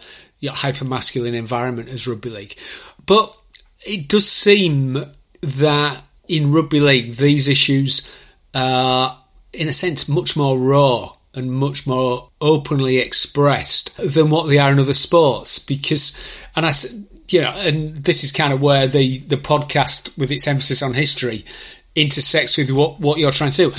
hyper 0.54 0.86
masculine 0.86 1.36
environment 1.36 1.90
as 1.90 2.08
rugby 2.08 2.30
league. 2.30 2.58
But 3.06 3.36
it 3.86 4.08
does 4.08 4.30
seem 4.30 4.98
that 5.42 6.02
in 6.28 6.52
rugby 6.52 6.80
league, 6.80 7.16
these 7.16 7.48
issues 7.48 8.26
are, 8.54 9.20
in 9.54 9.68
a 9.68 9.74
sense, 9.74 10.10
much 10.10 10.36
more 10.36 10.58
raw 10.58 11.12
and 11.36 11.52
much 11.52 11.86
more 11.86 12.30
openly 12.42 12.98
expressed 12.98 13.96
than 13.98 14.30
what 14.30 14.48
they 14.48 14.58
are 14.58 14.72
in 14.72 14.80
other 14.80 14.94
sports. 14.94 15.60
Because, 15.60 16.48
and 16.56 16.66
I, 16.66 16.72
you 17.30 17.42
know, 17.42 17.54
and 17.58 17.96
this 17.96 18.24
is 18.24 18.32
kind 18.32 18.54
of 18.54 18.62
where 18.62 18.88
the 18.88 19.20
the 19.20 19.38
podcast, 19.38 20.18
with 20.18 20.32
its 20.32 20.48
emphasis 20.48 20.82
on 20.82 20.94
history, 20.94 21.46
intersects 21.96 22.58
with 22.58 22.72
what 22.72 23.00
what 23.00 23.20
you're 23.20 23.32
trying 23.32 23.52
to 23.52 23.70
do. 23.70 23.74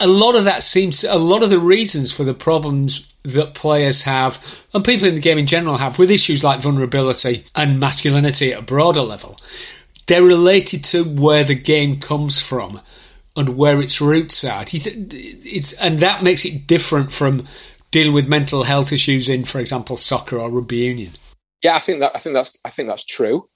A 0.00 0.06
lot 0.06 0.34
of 0.34 0.44
that 0.44 0.62
seems, 0.62 1.04
a 1.04 1.18
lot 1.18 1.42
of 1.42 1.50
the 1.50 1.58
reasons 1.58 2.12
for 2.12 2.24
the 2.24 2.34
problems 2.34 3.12
that 3.22 3.54
players 3.54 4.04
have, 4.04 4.66
and 4.72 4.84
people 4.84 5.06
in 5.06 5.14
the 5.14 5.20
game 5.20 5.36
in 5.36 5.46
general 5.46 5.76
have, 5.76 5.98
with 5.98 6.10
issues 6.10 6.42
like 6.42 6.60
vulnerability 6.60 7.44
and 7.54 7.78
masculinity 7.78 8.52
at 8.52 8.60
a 8.60 8.62
broader 8.62 9.02
level, 9.02 9.38
they're 10.06 10.22
related 10.22 10.82
to 10.84 11.04
where 11.04 11.44
the 11.44 11.54
game 11.54 12.00
comes 12.00 12.42
from 12.42 12.80
and 13.36 13.56
where 13.56 13.80
its 13.80 14.00
roots 14.00 14.42
are. 14.42 14.64
It's, 14.66 15.72
and 15.74 15.98
that 15.98 16.22
makes 16.22 16.44
it 16.44 16.66
different 16.66 17.12
from 17.12 17.44
dealing 17.90 18.14
with 18.14 18.28
mental 18.28 18.62
health 18.62 18.92
issues 18.92 19.28
in, 19.28 19.44
for 19.44 19.58
example, 19.58 19.96
soccer 19.96 20.38
or 20.38 20.50
rugby 20.50 20.78
union. 20.78 21.10
Yeah, 21.62 21.76
I 21.76 21.80
think 21.80 22.00
that 22.00 22.12
I 22.16 22.20
think 22.20 22.34
that's 22.34 22.56
I 22.64 22.70
think 22.70 22.88
that's 22.88 23.04
true. 23.04 23.49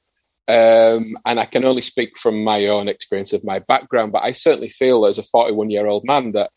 Um, 0.47 1.17
and 1.25 1.41
I 1.41 1.47
can 1.47 1.65
only 1.65 1.81
speak 1.81 2.19
from 2.19 2.45
my 2.45 2.67
own 2.67 2.89
experience 2.89 3.33
of 3.33 3.45
my 3.45 3.61
background, 3.61 4.13
but 4.13 4.25
I 4.25 4.33
certainly 4.33 4.69
feel 4.69 5.07
as 5.07 5.19
a 5.19 5.23
41 5.23 5.71
year 5.71 5.87
old 5.87 6.05
man 6.05 6.33
that 6.33 6.51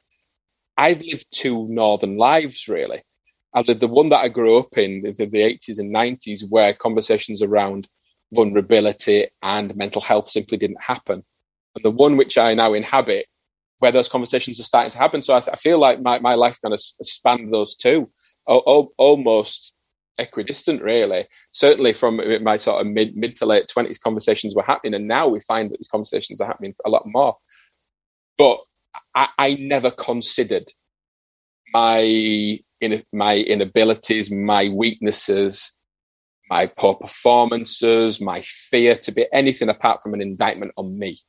I've 0.78 1.02
lived 1.02 1.28
two 1.32 1.68
northern 1.70 2.18
lives 2.18 2.68
really. 2.68 3.02
I 3.54 3.62
lived 3.62 3.80
the 3.80 3.88
one 3.88 4.10
that 4.10 4.20
I 4.20 4.28
grew 4.28 4.58
up 4.58 4.78
in, 4.78 5.02
the, 5.02 5.14
the 5.14 5.26
80s 5.26 5.80
and 5.80 5.94
90s, 5.94 6.44
where 6.50 6.74
conversations 6.74 7.42
around 7.42 7.88
vulnerability 8.34 9.28
and 9.42 9.76
mental 9.76 10.02
health 10.02 10.28
simply 10.28 10.58
didn't 10.58 10.84
happen. 10.84 11.24
And 11.76 11.84
the 11.84 11.92
one 11.92 12.18
which 12.18 12.38
I 12.38 12.54
now 12.54 12.74
inhabit, 12.74 13.26
where 13.80 13.92
those 13.92 14.10
conversations 14.10 14.60
are 14.60 14.64
starting 14.64 14.92
to 14.92 14.98
happen. 14.98 15.22
So 15.22 15.34
I, 15.34 15.44
I 15.52 15.56
feel 15.56 15.80
like 15.80 16.02
my, 16.02 16.20
my 16.20 16.36
life 16.36 16.60
kind 16.62 16.74
of 16.74 16.82
spanned 16.82 17.54
those 17.54 17.76
two, 17.76 18.12
almost 18.46 19.74
equidistant, 20.18 20.82
really. 20.82 21.28
Certainly 21.52 21.94
from 21.94 22.22
my 22.44 22.58
sort 22.58 22.82
of 22.82 22.88
mid 22.88 23.16
mid 23.16 23.36
to 23.38 23.46
late 23.46 23.68
twenties, 23.68 23.98
conversations 23.98 24.56
were 24.56 24.64
happening, 24.64 24.94
and 24.94 25.08
now 25.08 25.28
we 25.28 25.40
find 25.42 25.70
that 25.70 25.78
these 25.78 25.90
conversations 25.90 26.42
are 26.42 26.48
happening 26.48 26.74
a 26.86 26.90
lot 26.90 27.04
more. 27.06 27.38
But 28.38 28.60
I, 29.16 29.30
I 29.38 29.54
never 29.56 29.92
considered 29.92 30.72
my 31.74 32.60
in, 32.82 33.04
my 33.12 33.38
inabilities, 33.38 34.32
my 34.32 34.70
weaknesses, 34.70 35.76
my 36.50 36.68
poor 36.68 36.96
performances, 36.96 38.22
my 38.22 38.42
fear 38.42 38.98
to 39.00 39.12
be 39.12 39.26
anything 39.34 39.70
apart 39.70 40.02
from 40.02 40.14
an 40.14 40.22
indictment 40.22 40.72
on 40.78 40.98
me. 40.98 41.20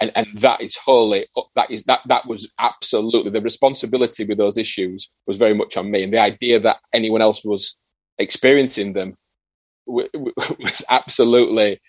And, 0.00 0.10
and 0.16 0.26
that 0.40 0.60
is 0.60 0.76
wholly 0.76 1.26
that 1.54 1.70
is 1.70 1.84
that 1.84 2.00
that 2.06 2.26
was 2.26 2.50
absolutely 2.58 3.30
the 3.30 3.40
responsibility 3.40 4.24
with 4.24 4.36
those 4.36 4.58
issues 4.58 5.10
was 5.28 5.36
very 5.36 5.54
much 5.54 5.76
on 5.76 5.92
me 5.92 6.02
and 6.02 6.12
the 6.12 6.18
idea 6.18 6.58
that 6.58 6.78
anyone 6.92 7.22
else 7.22 7.44
was 7.44 7.76
experiencing 8.18 8.92
them 8.92 9.16
was 9.86 10.84
absolutely 10.90 11.80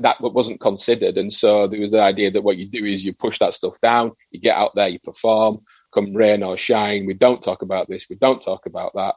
that, 0.00 0.16
wasn't 0.20 0.60
considered 0.60 1.18
and 1.18 1.32
so 1.32 1.66
there 1.66 1.80
was 1.80 1.90
the 1.92 2.02
idea 2.02 2.30
that 2.30 2.42
what 2.42 2.56
you 2.56 2.66
do 2.66 2.84
is 2.84 3.04
you 3.04 3.14
push 3.14 3.38
that 3.38 3.54
stuff 3.54 3.78
down 3.80 4.12
you 4.30 4.40
get 4.40 4.56
out 4.56 4.74
there 4.74 4.88
you 4.88 4.98
perform 5.00 5.58
come 5.92 6.14
rain 6.14 6.42
or 6.42 6.56
shine 6.56 7.06
we 7.06 7.14
don't 7.14 7.42
talk 7.42 7.62
about 7.62 7.88
this 7.88 8.06
we 8.10 8.16
don't 8.16 8.42
talk 8.42 8.66
about 8.66 8.92
that 8.94 9.14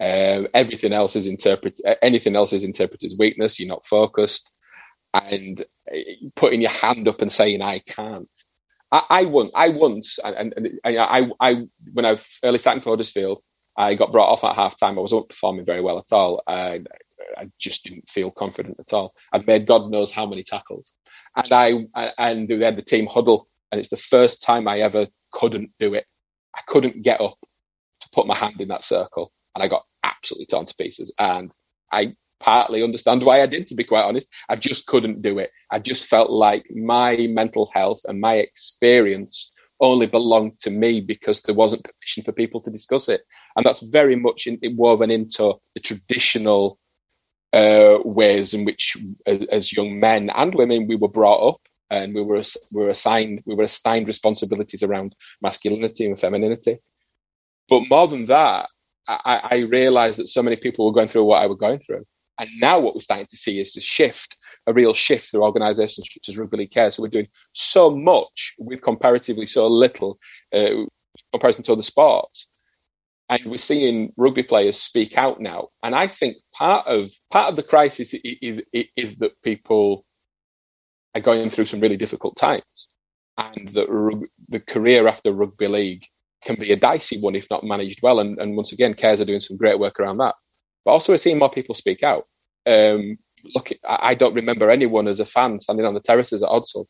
uh, 0.00 0.48
everything 0.54 0.92
else 0.92 1.14
is 1.14 1.26
interpreted. 1.26 1.84
Anything 2.02 2.34
else 2.34 2.52
is 2.54 2.64
interpreted 2.64 3.12
as 3.12 3.18
weakness. 3.18 3.60
You're 3.60 3.68
not 3.68 3.84
focused, 3.84 4.50
and 5.12 5.60
uh, 5.92 5.98
putting 6.36 6.62
your 6.62 6.70
hand 6.70 7.06
up 7.06 7.20
and 7.20 7.30
saying 7.30 7.60
"I 7.60 7.80
can't." 7.80 8.28
I, 8.90 9.02
I 9.10 9.24
once, 9.26 9.52
I 9.54 9.68
once, 9.68 10.18
and, 10.18 10.54
and, 10.56 10.80
and 10.84 10.98
I, 10.98 11.30
I, 11.40 11.66
when 11.92 12.06
I 12.06 12.18
early 12.42 12.58
starting 12.58 12.80
for 12.82 12.90
Huddersfield, 12.90 13.42
I 13.80 13.94
got 13.94 14.12
brought 14.12 14.28
off 14.28 14.44
at 14.44 14.56
half 14.56 14.78
time. 14.78 14.98
I 14.98 15.02
wasn't 15.02 15.28
performing 15.28 15.64
very 15.64 15.80
well 15.80 15.98
at 15.98 16.12
all. 16.12 16.42
I, 16.46 16.82
I 17.36 17.50
just 17.58 17.84
didn't 17.84 18.08
feel 18.08 18.30
confident 18.30 18.76
at 18.78 18.92
all. 18.92 19.14
I'd 19.32 19.46
made 19.46 19.66
God 19.66 19.90
knows 19.90 20.12
how 20.12 20.26
many 20.26 20.42
tackles, 20.42 20.92
and 21.36 21.52
I 21.52 21.86
and 22.18 22.48
we 22.48 22.60
had 22.60 22.76
the 22.76 22.82
team 22.82 23.06
huddle, 23.06 23.48
and 23.72 23.78
it's 23.78 23.88
the 23.88 23.96
first 23.96 24.42
time 24.42 24.68
I 24.68 24.80
ever 24.80 25.06
couldn't 25.32 25.70
do 25.78 25.94
it. 25.94 26.04
I 26.54 26.60
couldn't 26.66 27.02
get 27.02 27.20
up 27.20 27.38
to 28.00 28.08
put 28.12 28.26
my 28.26 28.36
hand 28.36 28.60
in 28.60 28.68
that 28.68 28.84
circle, 28.84 29.32
and 29.54 29.64
I 29.64 29.68
got 29.68 29.84
absolutely 30.04 30.46
torn 30.46 30.66
to 30.66 30.74
pieces. 30.74 31.12
And 31.18 31.50
I 31.90 32.14
partly 32.40 32.82
understand 32.82 33.22
why 33.22 33.42
I 33.42 33.46
did, 33.46 33.66
to 33.68 33.74
be 33.74 33.84
quite 33.84 34.04
honest. 34.04 34.28
I 34.48 34.56
just 34.56 34.86
couldn't 34.86 35.22
do 35.22 35.38
it. 35.38 35.50
I 35.70 35.78
just 35.78 36.06
felt 36.06 36.30
like 36.30 36.66
my 36.70 37.16
mental 37.30 37.70
health 37.72 38.00
and 38.04 38.20
my 38.20 38.34
experience 38.36 39.49
only 39.80 40.06
belonged 40.06 40.58
to 40.60 40.70
me 40.70 41.00
because 41.00 41.42
there 41.42 41.54
wasn't 41.54 41.84
permission 41.84 42.22
for 42.22 42.32
people 42.32 42.60
to 42.60 42.70
discuss 42.70 43.08
it. 43.08 43.22
And 43.56 43.64
that's 43.64 43.80
very 43.80 44.16
much 44.16 44.46
in, 44.46 44.58
woven 44.76 45.10
into 45.10 45.54
the 45.74 45.80
traditional 45.80 46.78
uh, 47.52 47.98
ways 48.04 48.54
in 48.54 48.64
which, 48.64 48.96
as, 49.26 49.46
as, 49.50 49.72
young 49.72 49.98
men 49.98 50.30
and 50.30 50.54
women, 50.54 50.86
we 50.86 50.96
were 50.96 51.08
brought 51.08 51.48
up. 51.48 51.60
And 51.92 52.14
we 52.14 52.22
were 52.22 52.40
we 52.72 52.82
were 52.82 52.90
assigned 52.90 53.42
we 53.46 53.56
were 53.56 53.64
assigned 53.64 54.06
responsibilities 54.06 54.84
around 54.84 55.16
masculinity 55.42 56.06
and 56.06 56.20
femininity, 56.20 56.78
but 57.68 57.88
more 57.88 58.06
than 58.06 58.26
that, 58.26 58.68
I, 59.08 59.40
I 59.50 59.56
realized 59.58 60.18
that 60.18 60.28
so 60.28 60.42
many 60.42 60.56
people 60.56 60.84
were 60.84 60.92
going 60.92 61.08
through 61.08 61.24
what 61.24 61.42
I 61.42 61.46
was 61.46 61.58
going 61.58 61.78
through. 61.78 62.04
And 62.40 62.48
now 62.58 62.80
what 62.80 62.94
we're 62.94 63.02
starting 63.02 63.26
to 63.26 63.36
see 63.36 63.60
is 63.60 63.76
a 63.76 63.82
shift, 63.82 64.38
a 64.66 64.72
real 64.72 64.94
shift 64.94 65.30
through 65.30 65.44
organisations 65.44 66.08
such 66.10 66.26
as 66.30 66.38
Rugby 66.38 66.56
League 66.56 66.70
Care. 66.70 66.90
So 66.90 67.02
we're 67.02 67.08
doing 67.08 67.28
so 67.52 67.94
much 67.94 68.54
with 68.58 68.80
comparatively 68.80 69.44
so 69.44 69.66
little 69.66 70.18
uh, 70.54 70.86
comparison 71.32 71.64
to 71.64 71.72
other 71.72 71.82
sports. 71.82 72.48
And 73.28 73.44
we're 73.44 73.58
seeing 73.58 74.14
rugby 74.16 74.42
players 74.42 74.78
speak 74.78 75.18
out 75.18 75.38
now. 75.38 75.68
And 75.82 75.94
I 75.94 76.08
think 76.08 76.38
part 76.54 76.86
of 76.86 77.10
part 77.30 77.50
of 77.50 77.56
the 77.56 77.62
crisis 77.62 78.14
is, 78.14 78.62
is, 78.72 78.88
is 78.96 79.16
that 79.16 79.40
people 79.42 80.06
are 81.14 81.20
going 81.20 81.50
through 81.50 81.66
some 81.66 81.80
really 81.80 81.98
difficult 81.98 82.36
times, 82.36 82.88
and 83.36 83.68
that 83.68 84.28
the 84.48 84.60
career 84.60 85.06
after 85.06 85.30
rugby 85.32 85.68
league 85.68 86.04
can 86.42 86.56
be 86.56 86.72
a 86.72 86.76
dicey 86.76 87.20
one 87.20 87.34
if 87.36 87.46
not 87.50 87.64
managed 87.64 88.00
well. 88.02 88.18
And, 88.20 88.38
and 88.40 88.56
once 88.56 88.72
again, 88.72 88.94
Cares 88.94 89.20
are 89.20 89.26
doing 89.26 89.40
some 89.40 89.58
great 89.58 89.78
work 89.78 90.00
around 90.00 90.16
that. 90.18 90.36
But 90.86 90.92
also, 90.92 91.12
we're 91.12 91.18
seeing 91.18 91.38
more 91.38 91.50
people 91.50 91.74
speak 91.74 92.02
out. 92.02 92.26
Um, 92.66 93.18
look, 93.54 93.70
I 93.86 94.14
don't 94.14 94.34
remember 94.34 94.70
anyone 94.70 95.08
as 95.08 95.20
a 95.20 95.26
fan 95.26 95.60
standing 95.60 95.86
on 95.86 95.94
the 95.94 96.00
terraces 96.00 96.42
at 96.42 96.48
Odsal, 96.48 96.86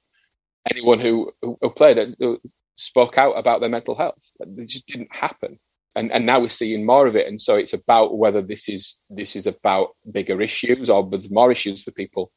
anyone 0.71 1.01
who, 1.01 1.33
who, 1.43 1.57
who 1.61 1.71
played 1.71 1.99
it, 1.99 2.15
who 2.19 2.41
spoke 2.77 3.19
out 3.19 3.33
about 3.33 3.61
their 3.61 3.71
mental 3.71 3.95
health. 3.95 4.23
It 4.41 4.69
just 4.69 4.87
didn't 4.87 5.15
happen. 5.15 5.59
And, 5.97 6.13
and 6.13 6.25
now 6.25 6.41
we're 6.41 6.49
seeing 6.49 6.87
more 6.87 7.07
of 7.07 7.17
it. 7.17 7.27
And 7.27 7.41
so 7.41 7.57
it's 7.57 7.73
about 7.73 8.17
whether 8.17 8.43
this 8.43 8.69
is 8.69 9.01
this 9.11 9.35
is 9.35 9.47
about 9.47 9.91
bigger 10.13 10.41
issues 10.41 10.89
or 10.89 11.05
with 11.05 11.31
more 11.33 11.51
issues 11.51 11.83
for 11.83 11.91
people 11.91 12.31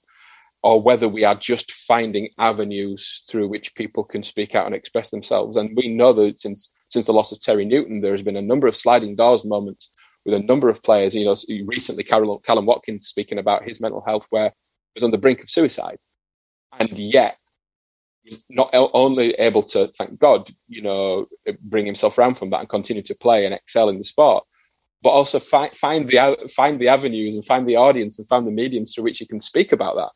or 0.63 0.81
whether 0.81 1.09
we 1.09 1.25
are 1.25 1.35
just 1.35 1.71
finding 1.71 2.29
avenues 2.39 3.23
through 3.29 3.49
which 3.49 3.75
people 3.75 4.03
can 4.03 4.23
speak 4.23 4.55
out 4.55 4.65
and 4.65 4.73
express 4.73 5.11
themselves. 5.11 5.57
And 5.57 5.75
we 5.75 5.89
know 5.89 6.13
that 6.13 6.39
since 6.39 6.73
since 6.89 7.05
the 7.05 7.13
loss 7.13 7.31
of 7.31 7.41
Terry 7.41 7.65
Newton, 7.65 8.01
there 8.01 8.13
has 8.13 8.23
been 8.23 8.37
a 8.37 8.41
number 8.41 8.67
of 8.67 8.75
sliding 8.75 9.15
doors 9.15 9.43
moments 9.45 9.91
with 10.25 10.33
a 10.35 10.39
number 10.39 10.69
of 10.69 10.83
players. 10.83 11.15
You 11.15 11.25
know, 11.25 11.35
recently 11.65 12.03
Kallum, 12.03 12.65
Watkins 12.65 13.07
speaking 13.07 13.39
about 13.39 13.63
his 13.63 13.81
mental 13.81 14.03
health, 14.05 14.27
where 14.29 14.49
he 14.49 14.95
was 14.95 15.03
on 15.03 15.11
the 15.11 15.17
brink 15.17 15.41
of 15.41 15.49
suicide, 15.49 15.97
and 16.79 16.97
yet 16.97 17.37
was 18.25 18.43
not 18.49 18.69
only 18.73 19.31
able 19.33 19.63
to, 19.63 19.87
thank 19.97 20.19
God, 20.19 20.49
you 20.67 20.81
know, 20.81 21.27
bring 21.61 21.85
himself 21.85 22.17
around 22.17 22.35
from 22.35 22.49
that 22.51 22.61
and 22.61 22.69
continue 22.69 23.03
to 23.03 23.15
play 23.15 23.45
and 23.45 23.53
excel 23.53 23.89
in 23.89 23.97
the 23.97 24.03
sport, 24.03 24.45
but 25.01 25.09
also 25.09 25.39
find 25.39 25.75
find 25.77 26.09
the 26.09 26.49
find 26.55 26.79
the 26.79 26.87
avenues 26.87 27.35
and 27.35 27.45
find 27.45 27.67
the 27.67 27.75
audience 27.75 28.19
and 28.19 28.27
find 28.27 28.47
the 28.47 28.51
mediums 28.51 28.93
through 28.93 29.03
which 29.03 29.19
he 29.19 29.25
can 29.25 29.41
speak 29.41 29.71
about 29.71 29.95
that. 29.95 30.11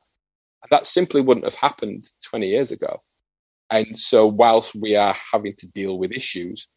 And 0.63 0.69
that 0.71 0.87
simply 0.87 1.21
wouldn't 1.21 1.45
have 1.45 1.55
happened 1.55 2.09
20 2.23 2.47
years 2.47 2.71
ago. 2.71 3.01
And 3.69 3.97
so, 3.97 4.25
whilst 4.25 4.73
we 4.75 4.95
are 4.95 5.15
having 5.33 5.55
to 5.57 5.71
deal 5.71 5.97
with 5.99 6.11
issues 6.11 6.69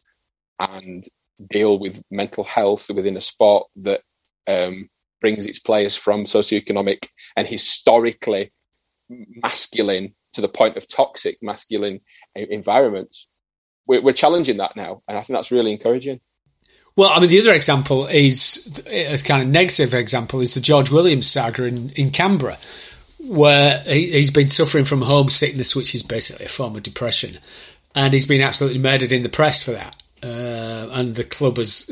and 0.58 1.04
deal 1.48 1.78
with 1.78 2.02
mental 2.10 2.44
health 2.44 2.88
within 2.90 3.16
a 3.16 3.20
sport 3.20 3.66
that 3.76 4.00
um, 4.46 4.88
brings 5.20 5.46
its 5.46 5.58
players 5.58 5.96
from 5.96 6.24
socioeconomic 6.24 7.06
and 7.36 7.46
historically 7.46 8.52
masculine 9.08 10.14
to 10.32 10.40
the 10.40 10.48
point 10.48 10.76
of 10.76 10.86
toxic 10.86 11.38
masculine 11.42 12.00
environments, 12.34 13.26
we're, 13.86 14.02
we're 14.02 14.12
challenging 14.12 14.58
that 14.58 14.76
now. 14.76 15.02
And 15.08 15.18
I 15.18 15.22
think 15.22 15.36
that's 15.36 15.50
really 15.50 15.72
encouraging. 15.72 16.20
Well, 16.96 17.10
I 17.10 17.20
mean, 17.20 17.30
the 17.30 17.40
other 17.40 17.54
example 17.54 18.06
is 18.06 18.82
a 18.86 19.16
kind 19.18 19.42
of 19.42 19.48
negative 19.48 19.94
example 19.94 20.40
is 20.40 20.54
the 20.54 20.60
George 20.60 20.90
Williams 20.90 21.26
saga 21.26 21.64
in, 21.64 21.90
in 21.90 22.10
Canberra, 22.10 22.58
where 23.20 23.82
he, 23.86 24.12
has 24.12 24.30
been 24.30 24.48
suffering 24.48 24.84
from 24.84 25.02
homesickness, 25.02 25.76
which 25.76 25.94
is 25.94 26.02
basically 26.02 26.46
a 26.46 26.48
form 26.48 26.76
of 26.76 26.82
depression, 26.82 27.38
and 27.94 28.12
he's 28.12 28.26
been 28.26 28.40
absolutely 28.40 28.80
murdered 28.80 29.12
in 29.12 29.22
the 29.22 29.28
press 29.28 29.62
for 29.62 29.70
that. 29.70 29.96
Uh, 30.22 30.88
and 30.92 31.14
the 31.14 31.24
club 31.24 31.56
has 31.56 31.86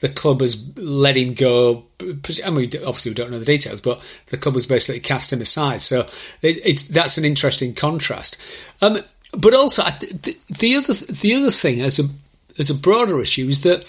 the 0.00 0.08
club 0.08 0.40
has 0.40 0.76
let 0.78 1.16
him 1.16 1.34
go. 1.34 1.84
I 2.00 2.50
mean, 2.50 2.70
obviously 2.76 3.10
we 3.10 3.14
don't 3.14 3.30
know 3.30 3.38
the 3.38 3.44
details, 3.44 3.80
but 3.80 4.00
the 4.28 4.36
club 4.36 4.54
has 4.54 4.66
basically 4.66 5.00
cast 5.00 5.32
him 5.32 5.40
aside. 5.40 5.80
So 5.80 6.00
it, 6.42 6.64
it's 6.64 6.88
that's 6.88 7.18
an 7.18 7.24
interesting 7.24 7.74
contrast. 7.74 8.40
Um, 8.80 8.98
but 9.36 9.54
also 9.54 9.82
the, 9.82 10.36
the 10.58 10.76
other 10.76 10.94
the 10.94 11.34
other 11.34 11.50
thing 11.50 11.80
as 11.80 11.98
a 11.98 12.04
as 12.58 12.70
a 12.70 12.74
broader 12.74 13.20
issue 13.20 13.48
is 13.48 13.62
that 13.62 13.84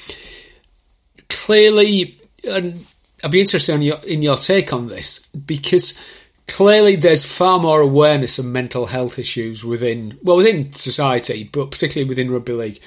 clearly, 1.29 2.17
and 2.47 2.75
I'd 3.23 3.31
be 3.31 3.41
interested 3.41 3.75
in 3.75 3.81
your 3.81 3.97
in 4.05 4.21
your 4.21 4.37
take 4.37 4.73
on 4.73 4.87
this 4.87 5.27
because 5.27 6.19
clearly 6.47 6.95
there's 6.95 7.23
far 7.23 7.59
more 7.59 7.81
awareness 7.81 8.39
of 8.39 8.45
mental 8.45 8.87
health 8.87 9.19
issues 9.19 9.63
within 9.63 10.17
well 10.23 10.37
within 10.37 10.71
society 10.73 11.47
but 11.51 11.69
particularly 11.69 12.09
within 12.09 12.31
rugby 12.31 12.53
league 12.53 12.79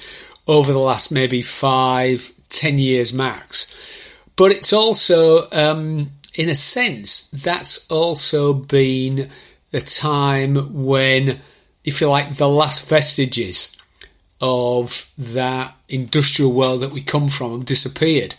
over 0.47 0.71
the 0.71 0.79
last 0.79 1.11
maybe 1.11 1.41
five 1.41 2.31
ten 2.49 2.77
years 2.77 3.13
max. 3.13 4.13
But 4.35 4.51
it's 4.51 4.73
also 4.73 5.49
um, 5.51 6.11
in 6.35 6.49
a 6.49 6.55
sense 6.55 7.29
that's 7.29 7.89
also 7.91 8.53
been 8.53 9.29
the 9.71 9.81
time 9.81 10.55
when 10.85 11.39
if 11.83 12.01
you 12.01 12.09
like 12.09 12.35
the 12.35 12.49
last 12.49 12.89
vestiges 12.89 13.77
of 14.41 15.09
that 15.17 15.73
industrial 15.87 16.51
world 16.51 16.81
that 16.81 16.91
we 16.91 17.01
come 17.01 17.29
from 17.29 17.53
have 17.53 17.65
disappeared. 17.65 18.35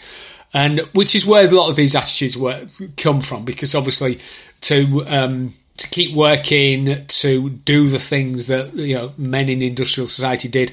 And 0.52 0.80
which 0.92 1.14
is 1.14 1.26
where 1.26 1.46
a 1.46 1.50
lot 1.50 1.70
of 1.70 1.76
these 1.76 1.96
attitudes 1.96 2.36
were, 2.36 2.64
come 2.96 3.20
from 3.20 3.44
because 3.44 3.74
obviously 3.74 4.20
to 4.62 5.02
um, 5.08 5.54
to 5.76 5.88
keep 5.88 6.14
working, 6.14 7.06
to 7.06 7.50
do 7.50 7.88
the 7.88 7.98
things 7.98 8.46
that 8.46 8.74
you 8.74 8.94
know 8.94 9.12
men 9.18 9.48
in 9.48 9.62
industrial 9.62 10.06
society 10.06 10.48
did 10.48 10.72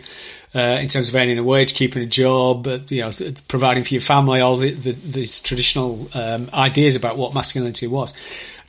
uh, 0.54 0.80
in 0.82 0.88
terms 0.88 1.10
of 1.10 1.16
earning 1.16 1.38
a 1.38 1.44
wage, 1.44 1.74
keeping 1.74 2.04
a 2.04 2.08
job, 2.08 2.68
you 2.90 3.02
know, 3.02 3.12
providing 3.48 3.84
for 3.84 3.94
your 3.94 4.02
family, 4.02 4.42
all 4.42 4.58
the, 4.58 4.72
the 4.72 4.92
these 4.92 5.40
traditional 5.42 6.08
um, 6.14 6.50
ideas 6.54 6.96
about 6.96 7.18
what 7.18 7.34
masculinity 7.34 7.88
was. 7.88 8.14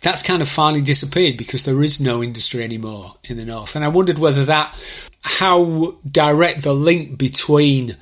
That's 0.00 0.22
kind 0.22 0.42
of 0.42 0.48
finally 0.48 0.82
disappeared 0.82 1.36
because 1.36 1.64
there 1.64 1.82
is 1.82 2.00
no 2.00 2.22
industry 2.22 2.64
anymore 2.64 3.14
in 3.24 3.36
the 3.36 3.44
north, 3.44 3.76
and 3.76 3.84
I 3.84 3.88
wondered 3.88 4.18
whether 4.18 4.44
that 4.46 4.76
how 5.24 5.94
direct 6.08 6.62
the 6.62 6.74
link 6.74 7.16
between 7.16 7.96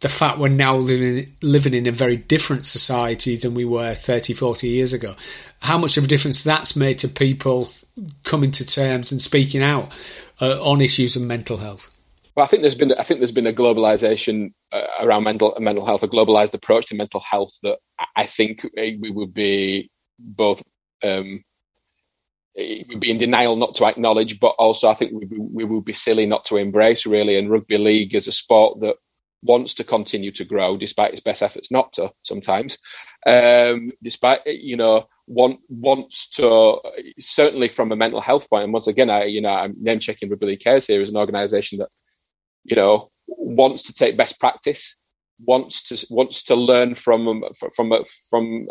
the 0.00 0.08
fact 0.08 0.38
we're 0.38 0.48
now 0.48 0.76
living 0.76 1.32
living 1.42 1.74
in 1.74 1.86
a 1.86 1.92
very 1.92 2.16
different 2.16 2.64
society 2.64 3.36
than 3.36 3.54
we 3.54 3.64
were 3.64 3.94
30, 3.94 4.34
40 4.34 4.68
years 4.68 4.92
ago. 4.92 5.14
How 5.60 5.76
much 5.76 5.96
of 5.96 6.04
a 6.04 6.06
difference 6.06 6.44
that's 6.44 6.76
made 6.76 6.98
to 6.98 7.08
people 7.08 7.68
coming 8.24 8.50
to 8.52 8.66
terms 8.66 9.12
and 9.12 9.20
speaking 9.20 9.62
out 9.62 9.90
uh, 10.40 10.58
on 10.62 10.80
issues 10.80 11.16
of 11.16 11.22
mental 11.22 11.56
health. 11.56 11.94
Well, 12.38 12.44
I 12.44 12.48
think 12.50 12.62
there's 12.62 12.76
been 12.76 12.92
I 12.92 13.02
think 13.02 13.18
there's 13.18 13.32
been 13.32 13.48
a 13.48 13.52
globalization 13.52 14.52
uh, 14.70 14.86
around 15.00 15.24
mental 15.24 15.56
mental 15.58 15.84
health, 15.84 16.04
a 16.04 16.08
globalized 16.08 16.54
approach 16.54 16.86
to 16.86 16.94
mental 16.94 17.18
health 17.18 17.52
that 17.64 17.80
I 18.14 18.26
think 18.26 18.64
we 18.76 19.10
would 19.10 19.34
be 19.34 19.90
both 20.20 20.62
um, 21.02 21.42
would 22.56 23.00
be 23.00 23.10
in 23.10 23.18
denial 23.18 23.56
not 23.56 23.74
to 23.74 23.86
acknowledge, 23.86 24.38
but 24.38 24.54
also 24.56 24.88
I 24.88 24.94
think 24.94 25.14
we, 25.14 25.26
we 25.36 25.64
would 25.64 25.84
be 25.84 25.92
silly 25.92 26.26
not 26.26 26.44
to 26.44 26.58
embrace 26.58 27.06
really. 27.06 27.38
And 27.38 27.50
rugby 27.50 27.76
league 27.76 28.14
is 28.14 28.28
a 28.28 28.32
sport 28.32 28.78
that 28.82 28.94
wants 29.42 29.74
to 29.74 29.82
continue 29.82 30.30
to 30.30 30.44
grow 30.44 30.76
despite 30.76 31.10
its 31.10 31.20
best 31.20 31.42
efforts 31.42 31.72
not 31.72 31.92
to 31.94 32.12
sometimes 32.22 32.78
um, 33.26 33.90
despite 34.00 34.40
you 34.46 34.76
know 34.76 35.06
want 35.26 35.58
wants 35.68 36.30
to 36.30 36.78
certainly 37.18 37.68
from 37.68 37.90
a 37.90 37.96
mental 37.96 38.20
health 38.20 38.48
point. 38.48 38.60
point 38.60 38.64
and 38.64 38.72
once 38.72 38.88
again 38.88 39.10
i 39.10 39.24
you 39.24 39.40
know 39.40 39.50
i'm 39.50 39.76
name 39.78 40.00
checking 40.00 40.28
rugby 40.28 40.46
league 40.46 40.60
cares 40.60 40.88
here 40.88 41.02
as 41.02 41.10
an 41.10 41.16
organization 41.16 41.78
that 41.78 41.88
you 42.68 42.76
know 42.76 43.10
wants 43.26 43.82
to 43.84 43.92
take 43.92 44.16
best 44.16 44.38
practice 44.38 44.96
wants 45.44 45.82
to 45.88 46.06
wants 46.14 46.42
to 46.44 46.54
learn 46.54 46.94
from 46.94 47.44
from 47.60 47.72
from, 47.74 48.04
from 48.30 48.68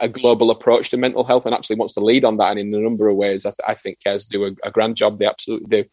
a 0.00 0.08
global 0.08 0.50
approach 0.50 0.90
to 0.90 0.96
mental 0.96 1.24
health 1.24 1.46
and 1.46 1.54
actually 1.54 1.76
wants 1.76 1.94
to 1.94 2.00
lead 2.00 2.24
on 2.24 2.36
that 2.36 2.50
and 2.50 2.60
in 2.60 2.74
a 2.74 2.78
number 2.78 3.08
of 3.08 3.16
ways 3.16 3.46
i, 3.46 3.50
th- 3.50 3.68
I 3.68 3.74
think 3.74 4.00
cares 4.04 4.26
do 4.26 4.44
a, 4.44 4.50
a, 4.64 4.70
grand 4.70 4.96
job 4.96 5.18
they 5.18 5.26
absolutely 5.26 5.68
do 5.68 5.84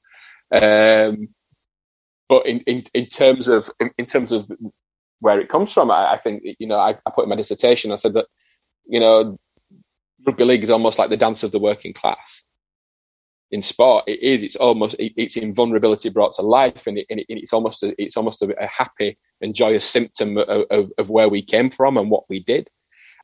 um, 0.52 1.30
but 2.28 2.46
in, 2.46 2.60
in, 2.62 2.84
in 2.94 3.06
terms 3.08 3.48
of 3.48 3.70
in, 3.80 3.92
in, 3.98 4.06
terms 4.06 4.32
of 4.32 4.50
where 5.20 5.40
it 5.40 5.50
comes 5.50 5.72
from, 5.74 5.92
I, 5.92 6.14
I 6.14 6.18
think 6.18 6.44
you 6.60 6.68
know 6.68 6.80
I, 6.80 6.96
I, 7.06 7.12
put 7.14 7.24
in 7.24 7.30
my 7.30 7.36
dissertation. 7.36 7.92
I 7.92 7.98
said 7.98 8.14
that 8.14 8.28
you 8.86 9.00
know 9.00 9.38
rugby 10.26 10.44
league 10.44 10.64
is 10.64 10.70
almost 10.70 10.98
like 10.98 11.10
the 11.10 11.18
dance 11.18 11.44
of 11.44 11.52
the 11.52 11.60
working 11.60 11.94
class. 11.94 12.44
In 13.52 13.62
sport, 13.62 14.06
it 14.08 14.22
is. 14.22 14.44
It's 14.44 14.56
almost 14.56 14.96
it, 14.98 15.14
it's 15.16 15.38
in 15.38 15.54
vulnerability 15.54 16.10
brought 16.10 16.34
to 16.36 16.42
life, 16.42 16.88
and, 16.88 16.98
it, 16.98 17.06
and 17.10 17.24
it's 17.28 17.54
almost 17.54 17.84
a, 17.84 17.94
it's 18.02 18.18
almost 18.18 18.42
a, 18.42 18.56
a, 18.62 18.68
happy 18.68 19.18
and 19.42 19.54
joyous 19.54 19.86
symptom 19.86 20.38
of, 20.38 20.64
of, 20.72 20.92
of, 20.98 21.10
where 21.10 21.30
we 21.30 21.44
came 21.44 21.70
from 21.70 21.98
and 21.98 22.10
what 22.10 22.24
we 22.28 22.44
did. 22.44 22.70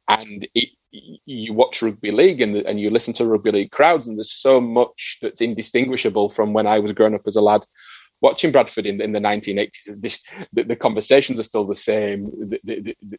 And 0.07 0.47
it, 0.53 0.69
you 0.91 1.53
watch 1.53 1.81
rugby 1.81 2.11
league 2.11 2.41
and, 2.41 2.55
and 2.57 2.79
you 2.79 2.91
listen 2.91 3.13
to 3.15 3.25
rugby 3.25 3.51
league 3.51 3.71
crowds, 3.71 4.07
and 4.07 4.17
there's 4.17 4.33
so 4.33 4.61
much 4.61 5.17
that's 5.21 5.41
indistinguishable 5.41 6.29
from 6.29 6.53
when 6.53 6.67
I 6.67 6.79
was 6.79 6.91
growing 6.91 7.15
up 7.15 7.25
as 7.25 7.35
a 7.35 7.41
lad 7.41 7.65
watching 8.21 8.51
Bradford 8.51 8.85
in, 8.85 9.01
in 9.01 9.11
the 9.11 9.19
1980s, 9.19 10.19
the, 10.53 10.63
the, 10.63 10.75
conversations 10.75 11.39
are 11.39 11.43
still 11.43 11.65
the 11.65 11.75
same. 11.75 12.25
The, 12.25 12.59
the, 12.63 13.17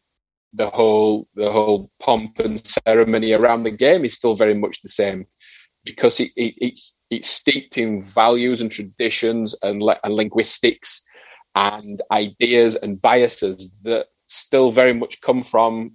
the, 0.54 0.66
whole 0.66 1.26
the 1.34 1.50
whole 1.50 1.90
pomp 2.00 2.38
and 2.38 2.64
ceremony 2.86 3.32
around 3.32 3.64
the 3.64 3.70
game 3.70 4.04
is 4.04 4.14
still 4.14 4.36
very 4.36 4.54
much 4.54 4.80
the 4.80 4.88
same 4.88 5.26
because 5.84 6.20
it, 6.20 6.30
it, 6.36 6.54
it's 6.58 6.98
it's 7.10 7.28
steeped 7.28 7.78
in 7.78 8.02
values 8.02 8.60
and 8.60 8.70
traditions 8.70 9.54
and, 9.62 9.82
and 10.04 10.14
linguistics 10.14 11.02
and 11.54 12.00
ideas 12.10 12.76
and 12.76 13.02
biases 13.02 13.78
that 13.82 14.06
still 14.26 14.70
very 14.70 14.94
much 14.94 15.20
come 15.20 15.42
from 15.42 15.92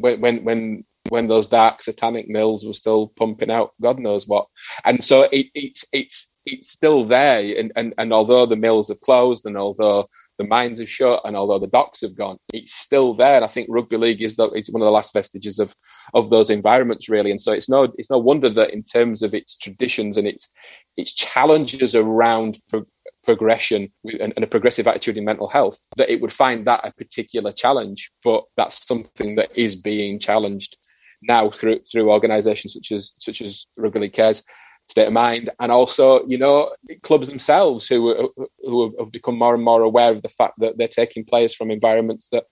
when 0.00 0.20
when 0.20 0.44
when 0.44 0.84
when 1.08 1.26
those 1.26 1.48
dark 1.48 1.82
satanic 1.82 2.28
mills 2.28 2.64
were 2.64 2.72
still 2.72 3.08
pumping 3.16 3.50
out 3.50 3.72
God 3.80 3.98
knows 3.98 4.26
what. 4.26 4.46
And 4.84 5.02
so 5.02 5.22
it, 5.32 5.46
it's 5.54 5.84
it's 5.92 6.34
it's 6.46 6.70
still 6.70 7.04
there. 7.04 7.58
And, 7.58 7.72
and 7.76 7.94
and 7.98 8.12
although 8.12 8.46
the 8.46 8.56
mills 8.56 8.88
have 8.88 9.00
closed 9.00 9.46
and 9.46 9.56
although 9.56 10.08
the 10.40 10.46
mines 10.46 10.80
have 10.80 10.88
shut 10.88 11.20
and 11.26 11.36
although 11.36 11.58
the 11.58 11.66
docks 11.66 12.00
have 12.00 12.16
gone, 12.16 12.38
it's 12.50 12.72
still 12.72 13.12
there. 13.12 13.36
And 13.36 13.44
I 13.44 13.48
think 13.48 13.68
rugby 13.70 13.98
league 13.98 14.22
is 14.22 14.36
the, 14.36 14.48
it's 14.52 14.70
one 14.70 14.80
of 14.80 14.86
the 14.86 14.90
last 14.90 15.12
vestiges 15.12 15.58
of 15.58 15.74
of 16.14 16.30
those 16.30 16.48
environments 16.48 17.10
really. 17.10 17.30
And 17.30 17.38
so 17.38 17.52
it's 17.52 17.68
no 17.68 17.92
it's 17.98 18.10
no 18.10 18.16
wonder 18.16 18.48
that 18.48 18.70
in 18.70 18.82
terms 18.82 19.22
of 19.22 19.34
its 19.34 19.58
traditions 19.58 20.16
and 20.16 20.26
its 20.26 20.48
its 20.96 21.12
challenges 21.14 21.94
around 21.94 22.58
pro- 22.70 22.86
progression 23.22 23.92
and, 24.04 24.32
and, 24.34 24.42
a 24.42 24.46
progressive 24.46 24.86
attitude 24.86 25.18
in 25.18 25.26
mental 25.26 25.46
health, 25.46 25.78
that 25.96 26.08
it 26.08 26.22
would 26.22 26.32
find 26.32 26.66
that 26.66 26.86
a 26.86 26.92
particular 26.92 27.52
challenge. 27.52 28.10
But 28.24 28.44
that's 28.56 28.86
something 28.86 29.34
that 29.36 29.50
is 29.54 29.76
being 29.76 30.18
challenged 30.18 30.78
now 31.20 31.50
through 31.50 31.80
through 31.80 32.10
organisations 32.10 32.72
such 32.72 32.92
as 32.92 33.14
such 33.18 33.42
as 33.42 33.66
Rugby 33.76 34.00
League 34.00 34.14
Cares, 34.14 34.42
State 34.90 35.06
of 35.06 35.12
Mind, 35.12 35.50
and 35.58 35.70
also 35.70 36.26
you 36.26 36.38
know 36.38 36.74
clubs 37.02 37.28
themselves 37.28 37.86
who 37.86 38.32
who 38.62 38.94
have 38.98 39.12
become 39.12 39.38
more 39.38 39.54
and 39.54 39.64
more 39.64 39.82
aware 39.82 40.10
of 40.10 40.22
the 40.22 40.28
fact 40.28 40.54
that 40.58 40.76
they're 40.76 40.88
taking 40.88 41.24
players 41.24 41.54
from 41.54 41.70
environments 41.70 42.28
that 42.28 42.44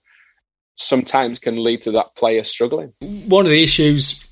sometimes 0.76 1.38
can 1.38 1.62
lead 1.62 1.82
to 1.82 1.90
that 1.92 2.14
player 2.14 2.44
struggling. 2.44 2.92
One 3.00 3.44
of 3.44 3.50
the 3.50 3.62
issues 3.62 4.28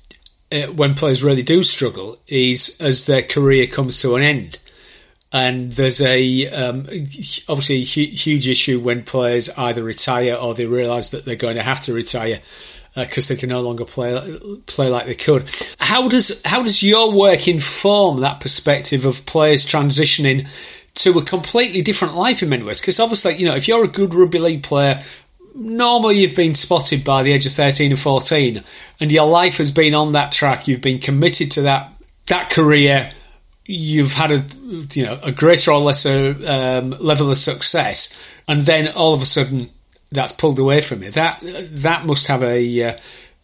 uh, 0.51 0.67
when 0.67 0.93
players 0.93 1.23
really 1.23 1.43
do 1.43 1.63
struggle 1.63 2.17
is 2.27 2.79
as 2.81 3.05
their 3.05 3.21
career 3.21 3.67
comes 3.67 4.01
to 4.01 4.15
an 4.15 4.23
end. 4.23 4.59
And 5.33 5.73
there's 5.73 6.01
a 6.01 6.47
um, 6.51 6.85
obviously 7.49 7.81
a 7.81 7.83
huge 7.83 8.47
issue 8.47 8.79
when 8.79 9.03
players 9.03 9.49
either 9.57 9.83
retire 9.83 10.35
or 10.35 10.53
they 10.53 10.65
realise 10.65 11.09
that 11.09 11.25
they're 11.25 11.35
going 11.35 11.57
to 11.57 11.63
have 11.63 11.81
to 11.81 11.93
retire 11.93 12.39
because 13.05 13.29
uh, 13.29 13.33
they 13.33 13.39
can 13.39 13.49
no 13.49 13.61
longer 13.61 13.85
play 13.85 14.19
play 14.65 14.89
like 14.89 15.05
they 15.05 15.15
could. 15.15 15.49
How 15.79 16.07
does 16.07 16.41
how 16.45 16.63
does 16.63 16.81
your 16.81 17.13
work 17.13 17.47
inform 17.47 18.21
that 18.21 18.41
perspective 18.41 19.05
of 19.05 19.25
players 19.25 19.65
transitioning 19.65 20.47
to 20.95 21.19
a 21.19 21.23
completely 21.23 21.81
different 21.81 22.15
life 22.15 22.41
in 22.41 22.49
many 22.49 22.63
ways? 22.63 22.81
Because 22.81 22.99
obviously, 22.99 23.35
you 23.35 23.45
know, 23.45 23.55
if 23.55 23.67
you're 23.67 23.85
a 23.85 23.89
good 23.89 24.15
rugby 24.15 24.39
league 24.39 24.63
player, 24.63 25.01
normally 25.53 26.19
you've 26.19 26.35
been 26.35 26.55
spotted 26.55 27.03
by 27.03 27.23
the 27.23 27.33
age 27.33 27.45
of 27.45 27.51
13 27.51 27.91
and 27.91 27.99
14 27.99 28.61
and 28.99 29.11
your 29.11 29.27
life 29.27 29.57
has 29.57 29.71
been 29.71 29.95
on 29.95 30.11
that 30.11 30.31
track 30.31 30.67
you've 30.67 30.83
been 30.83 30.99
committed 30.99 31.49
to 31.49 31.63
that 31.63 31.91
that 32.27 32.51
career 32.51 33.11
you've 33.65 34.13
had 34.13 34.31
a 34.31 34.45
you 34.93 35.03
know 35.03 35.17
a 35.25 35.31
greater 35.31 35.71
or 35.71 35.79
lesser 35.79 36.35
um, 36.47 36.91
level 37.01 37.31
of 37.31 37.37
success 37.37 38.31
and 38.47 38.67
then 38.67 38.87
all 38.95 39.15
of 39.15 39.21
a 39.23 39.25
sudden 39.25 39.69
that's 40.11 40.33
pulled 40.33 40.59
away 40.59 40.81
from 40.81 41.03
you. 41.03 41.11
That 41.11 41.39
that 41.41 42.05
must 42.05 42.27
have 42.27 42.43
a 42.43 42.83
uh, 42.83 42.97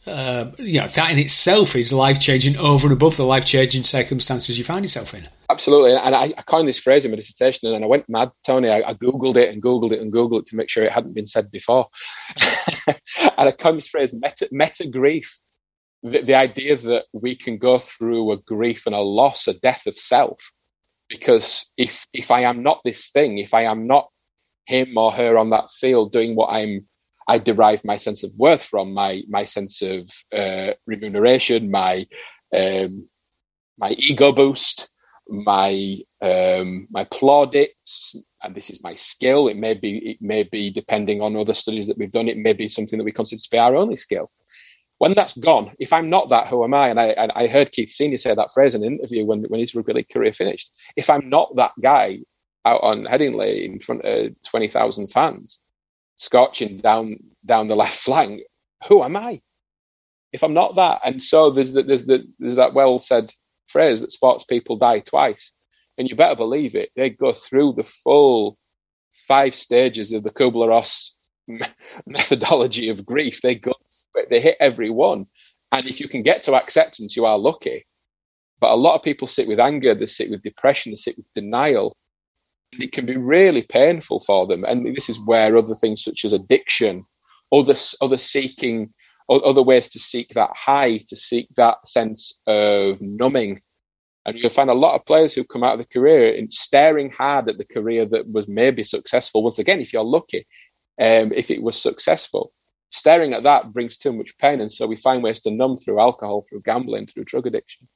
uh, 0.06 0.52
you 0.58 0.82
know 0.82 0.88
that 0.88 1.12
in 1.12 1.20
itself 1.20 1.76
is 1.76 1.94
life 1.94 2.20
changing 2.20 2.58
over 2.58 2.88
and 2.88 2.96
above 2.96 3.16
the 3.18 3.26
life 3.26 3.46
changing 3.46 3.84
circumstances 3.84 4.58
you 4.58 4.64
find 4.64 4.84
yourself 4.84 5.14
in. 5.14 5.28
Absolutely, 5.50 5.96
and 5.96 6.16
I, 6.16 6.34
I 6.38 6.42
coined 6.42 6.68
this 6.68 6.80
phrase 6.80 7.06
in 7.06 7.12
my 7.12 7.16
dissertation, 7.16 7.74
and 7.74 7.84
I 7.84 7.88
went 7.88 8.10
mad, 8.10 8.32
Tony. 8.46 8.70
I, 8.70 8.82
I, 8.90 8.94
googled 8.96 9.36
it 9.36 9.54
and 9.54 9.62
googled 9.62 9.92
it 9.92 10.00
and 10.00 10.12
googled 10.12 10.40
it 10.40 10.46
to 10.48 10.56
make 10.56 10.70
sure 10.70 10.84
it 10.84 10.92
hadn't 10.92 11.14
been 11.14 11.28
said 11.28 11.52
before. 11.52 11.88
and 12.88 12.98
I 13.38 13.52
coined 13.52 13.78
this 13.78 13.88
phrase 13.88 14.14
meta, 14.14 14.48
meta 14.52 14.88
grief. 14.88 15.40
The, 16.02 16.22
the 16.22 16.34
idea 16.34 16.76
that 16.76 17.06
we 17.14 17.36
can 17.36 17.58
go 17.58 17.80
through 17.80 18.32
a 18.32 18.38
grief 18.38 18.86
and 18.88 18.96
a 18.96 19.00
loss, 19.00 19.48
a 19.48 19.54
death 19.54 19.86
of 19.86 19.98
self, 19.98 20.52
because 21.08 21.70
if 21.78 22.08
if 22.14 22.32
I 22.32 22.42
am 22.42 22.64
not 22.64 22.82
this 22.84 23.10
thing, 23.10 23.38
if 23.38 23.54
I 23.54 23.64
am 23.64 23.88
not 23.88 24.10
him 24.66 24.98
or 24.98 25.12
her 25.12 25.38
on 25.38 25.50
that 25.52 25.72
field 25.72 26.12
doing 26.12 26.36
what 26.36 26.48
I'm 26.48 26.88
I 27.28 27.38
derive 27.38 27.86
my 27.86 27.96
sense 27.96 28.24
of 28.24 28.32
worth 28.38 28.64
from, 28.64 28.94
my 28.94 29.24
my 29.28 29.46
sense 29.46 29.82
of 29.82 30.10
uh, 30.34 30.74
remuneration, 30.86 31.72
my 31.72 32.06
um, 32.54 33.08
my 33.78 33.92
ego 33.98 34.32
boost, 34.32 34.90
my 35.28 35.98
um, 36.22 36.88
my 36.92 37.06
plaudits, 37.06 38.16
and 38.44 38.54
this 38.56 38.70
is 38.70 38.84
my 38.84 38.96
skill. 38.96 39.48
It 39.48 39.58
may 39.58 39.74
be 39.74 39.98
it 40.12 40.18
may 40.22 40.44
be 40.44 40.70
depending 40.70 41.22
on 41.22 41.36
other 41.36 41.54
studies 41.54 41.88
that 41.88 41.98
we've 41.98 42.12
done. 42.12 42.28
It 42.28 42.38
may 42.38 42.54
be 42.54 42.70
something 42.70 42.98
that 42.98 43.06
we 43.06 43.12
consider 43.12 43.42
to 43.42 43.50
be 43.52 43.58
our 43.58 43.76
only 43.76 43.98
skill. 43.98 44.30
When 45.00 45.14
that's 45.14 45.38
gone, 45.38 45.74
if 45.80 45.92
I'm 45.92 46.10
not 46.10 46.30
that, 46.30 46.48
who 46.48 46.64
am 46.64 46.74
I? 46.74 46.90
And 46.90 47.00
I 47.00 47.08
and 47.08 47.32
I 47.36 47.48
heard 47.48 47.72
Keith 47.72 47.90
Senior 47.90 48.18
say 48.18 48.36
that 48.36 48.54
phrase 48.54 48.76
in 48.76 48.84
an 48.84 48.94
interview 48.94 49.26
when 49.26 49.44
when 49.44 49.60
his 49.60 49.74
rugby 49.76 49.94
league 49.94 50.10
career 50.10 50.34
finished. 50.34 50.72
If 50.96 51.10
I'm 51.10 51.30
not 51.30 51.56
that 51.56 51.72
guy, 51.82 52.20
out 52.66 52.82
on 52.84 53.06
Headingley 53.06 53.66
in 53.66 53.80
front 53.80 54.04
of 54.06 54.34
20,000 54.50 55.08
fans, 55.08 55.60
scorching 56.16 56.78
down 56.78 57.18
down 57.46 57.68
the 57.68 57.76
left 57.76 57.98
flank. 58.00 58.42
Who 58.88 59.04
am 59.04 59.16
I? 59.16 59.42
If 60.32 60.44
I'm 60.44 60.54
not 60.54 60.76
that, 60.76 61.02
and 61.06 61.22
so 61.22 61.52
there's 61.52 61.74
the, 61.74 61.84
there's 61.84 62.06
the, 62.06 62.26
there's 62.40 62.56
that 62.56 62.74
well 62.74 63.00
said 63.00 63.32
phrase 63.68 64.02
that 64.02 64.12
sports 64.12 64.44
people 64.44 64.78
die 64.78 65.00
twice, 65.00 65.54
and 65.98 66.10
you 66.10 66.16
better 66.16 66.36
believe 66.36 66.76
it. 66.76 66.90
They 66.96 67.12
go 67.12 67.34
through 67.34 67.74
the 67.74 67.84
full 67.84 68.58
five 69.28 69.54
stages 69.54 70.12
of 70.12 70.24
the 70.24 70.32
Kubler 70.32 70.70
Ross 70.70 71.16
methodology 72.08 72.90
of 72.90 73.06
grief. 73.06 73.42
They 73.42 73.56
go, 73.56 73.74
they 74.30 74.42
hit 74.42 74.58
every 74.60 74.90
one, 74.90 75.28
and 75.72 75.86
if 75.86 76.00
you 76.00 76.08
can 76.08 76.24
get 76.24 76.44
to 76.44 76.56
acceptance, 76.56 77.16
you 77.16 77.26
are 77.26 77.38
lucky. 77.38 77.86
But 78.60 78.72
a 78.72 78.76
lot 78.76 78.96
of 78.96 79.04
people 79.04 79.28
sit 79.28 79.48
with 79.48 79.60
anger, 79.60 79.94
they 79.94 80.06
sit 80.08 80.32
with 80.32 80.42
depression, 80.42 80.94
they 80.94 80.96
sit 80.96 81.18
with 81.18 81.26
denial, 81.36 81.96
it 82.80 82.92
can 82.92 83.06
be 83.06 83.18
really 83.18 83.64
painful 83.64 84.22
for 84.22 84.48
them. 84.48 84.64
And 84.64 84.96
this 84.96 85.10
is 85.10 85.20
where 85.26 85.56
other 85.58 85.76
things 85.76 86.04
such 86.04 86.26
as 86.26 86.34
addiction, 86.34 87.06
other 87.52 87.76
other 88.02 88.18
seeking, 88.18 88.94
other 89.30 89.64
ways 89.64 89.90
to 89.90 90.00
seek 90.00 90.30
that 90.30 90.52
high, 90.56 90.98
to 91.08 91.16
seek 91.16 91.48
that 91.56 91.88
sense 91.88 92.40
of 92.48 93.02
numbing, 93.02 93.62
And 94.26 94.38
you'll 94.38 94.50
find 94.50 94.70
a 94.70 94.74
lot 94.74 94.96
of 94.96 95.06
players 95.06 95.34
who 95.34 95.44
come 95.44 95.64
out 95.64 95.74
of 95.74 95.80
the 95.80 95.94
career 95.94 96.34
in 96.34 96.50
staring 96.50 97.12
hard 97.12 97.50
at 97.50 97.58
the 97.58 97.66
career 97.66 98.06
that 98.06 98.32
was 98.32 98.48
maybe 98.48 98.84
successful. 98.84 99.44
Once 99.44 99.60
again, 99.60 99.82
if 99.82 99.92
you're 99.92 100.04
lucky, 100.04 100.48
um, 101.00 101.34
if 101.34 101.52
it 101.52 101.62
was 101.62 101.82
successful, 101.82 102.54
staring 102.92 103.34
at 103.34 103.44
that 103.44 103.74
brings 103.74 103.98
too 103.98 104.14
much 104.14 104.38
pain. 104.38 104.62
And 104.62 104.72
so 104.72 104.88
we 104.88 104.96
find 104.96 105.24
ways 105.24 105.42
to 105.42 105.52
numb 105.52 105.78
through 105.78 106.00
alcohol, 106.00 106.46
through 106.48 106.62
gambling, 106.62 107.08
through 107.08 107.26
drug 107.26 107.48
addiction. 107.48 107.88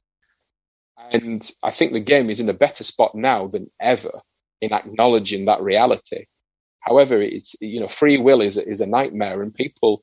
And 1.10 1.48
I 1.62 1.70
think 1.70 1.92
the 1.92 2.00
game 2.00 2.28
is 2.28 2.40
in 2.40 2.48
a 2.48 2.54
better 2.54 2.84
spot 2.84 3.14
now 3.14 3.46
than 3.46 3.70
ever 3.80 4.20
in 4.60 4.72
acknowledging 4.72 5.44
that 5.46 5.62
reality. 5.62 6.26
However, 6.80 7.20
it's 7.20 7.54
you 7.60 7.80
know 7.80 7.88
free 7.88 8.18
will 8.18 8.40
is 8.40 8.56
is 8.56 8.80
a 8.80 8.86
nightmare, 8.86 9.42
and 9.42 9.54
people 9.54 10.02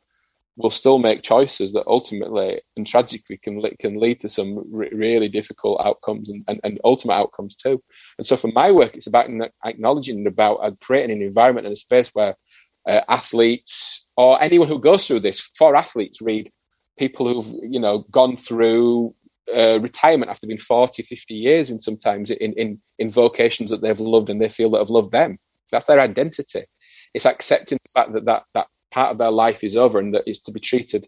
will 0.58 0.72
still 0.72 1.00
make 1.00 1.22
choices 1.22 1.74
that 1.74 1.86
ultimately 1.88 2.62
and 2.78 2.88
tragically 2.88 3.38
can 3.38 3.62
can 3.80 4.00
lead 4.00 4.20
to 4.22 4.30
some 4.30 4.64
re- 4.72 4.90
really 4.94 5.28
difficult 5.28 5.86
outcomes 5.86 6.30
and, 6.30 6.44
and, 6.48 6.62
and, 6.64 6.80
ultimate 6.86 7.14
outcomes 7.14 7.56
too. 7.56 7.82
And 8.18 8.26
so 8.26 8.38
for 8.38 8.50
my 8.54 8.72
work, 8.72 8.96
it's 8.96 9.08
about 9.08 9.30
acknowledging 9.66 10.20
and 10.20 10.28
about 10.28 10.56
uh, 10.56 10.72
creating 10.82 11.18
an 11.18 11.22
environment 11.22 11.68
and 11.68 11.74
a 11.74 11.78
space 11.78 12.10
where 12.14 12.36
uh, 12.88 13.02
athletes 13.10 14.08
or 14.16 14.42
anyone 14.42 14.68
who 14.68 14.80
goes 14.80 15.08
through 15.08 15.20
this 15.20 15.42
for 15.42 15.76
athletes 15.76 16.22
read 16.22 16.52
people 16.98 17.28
who've 17.28 17.56
you 17.64 17.80
know 17.80 18.06
gone 18.12 18.38
through 18.38 19.14
uh, 19.54 19.80
retirement 19.80 20.32
after 20.32 20.48
being 20.48 20.60
40 20.60 21.04
50 21.04 21.34
years 21.34 21.70
in 21.70 21.80
sometimes 21.80 22.32
in, 22.32 22.54
in 22.54 22.82
in 23.00 23.12
vocations 23.12 23.70
that 23.70 23.82
they've 23.82 24.00
loved 24.00 24.30
and 24.30 24.42
they 24.42 24.50
feel 24.50 24.70
that 24.72 24.80
have 24.80 24.90
loved 24.90 25.12
them. 25.12 25.38
That's 25.72 25.86
their 25.86 26.00
identity. 26.00 26.64
It's 27.14 27.26
accepting 27.26 27.80
the 27.84 28.00
fact 28.00 28.14
that 28.14 28.26
that, 28.26 28.44
that 28.54 28.68
part 28.92 29.12
of 29.12 29.18
their 29.18 29.32
life 29.32 29.64
is 29.64 29.76
over 29.76 30.00
and 30.00 30.14
that 30.14 30.28
is 30.28 30.42
to 30.44 30.52
be 30.52 30.60
treated 30.60 31.08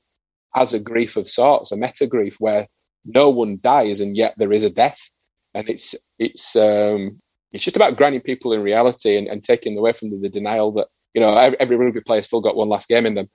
as 0.55 0.73
a 0.73 0.79
grief 0.79 1.17
of 1.17 1.29
sorts 1.29 1.71
a 1.71 1.77
meta 1.77 2.07
grief 2.07 2.37
where 2.39 2.67
no 3.05 3.29
one 3.29 3.59
dies 3.61 4.01
and 4.01 4.17
yet 4.17 4.33
there 4.37 4.53
is 4.53 4.63
a 4.63 4.69
death. 4.69 5.09
And 5.53 5.69
it's 5.69 5.95
it's 6.19 6.55
um 6.55 7.19
it's 7.51 7.63
just 7.63 7.77
about 7.77 7.97
grounding 7.97 8.21
people 8.21 8.53
in 8.53 8.61
reality 8.61 9.17
and, 9.17 9.27
and 9.27 9.43
taking 9.43 9.77
away 9.77 9.93
from 9.93 10.09
the, 10.09 10.17
the 10.17 10.29
denial 10.29 10.71
that 10.73 10.87
you 11.17 11.21
know, 11.21 11.35
every 11.59 11.75
rugby 11.75 12.01
player 12.01 12.21
still 12.21 12.41
got 12.41 12.55
one 12.55 12.69
last 12.69 12.87
game 12.87 13.07
in 13.07 13.15
them. 13.15 13.27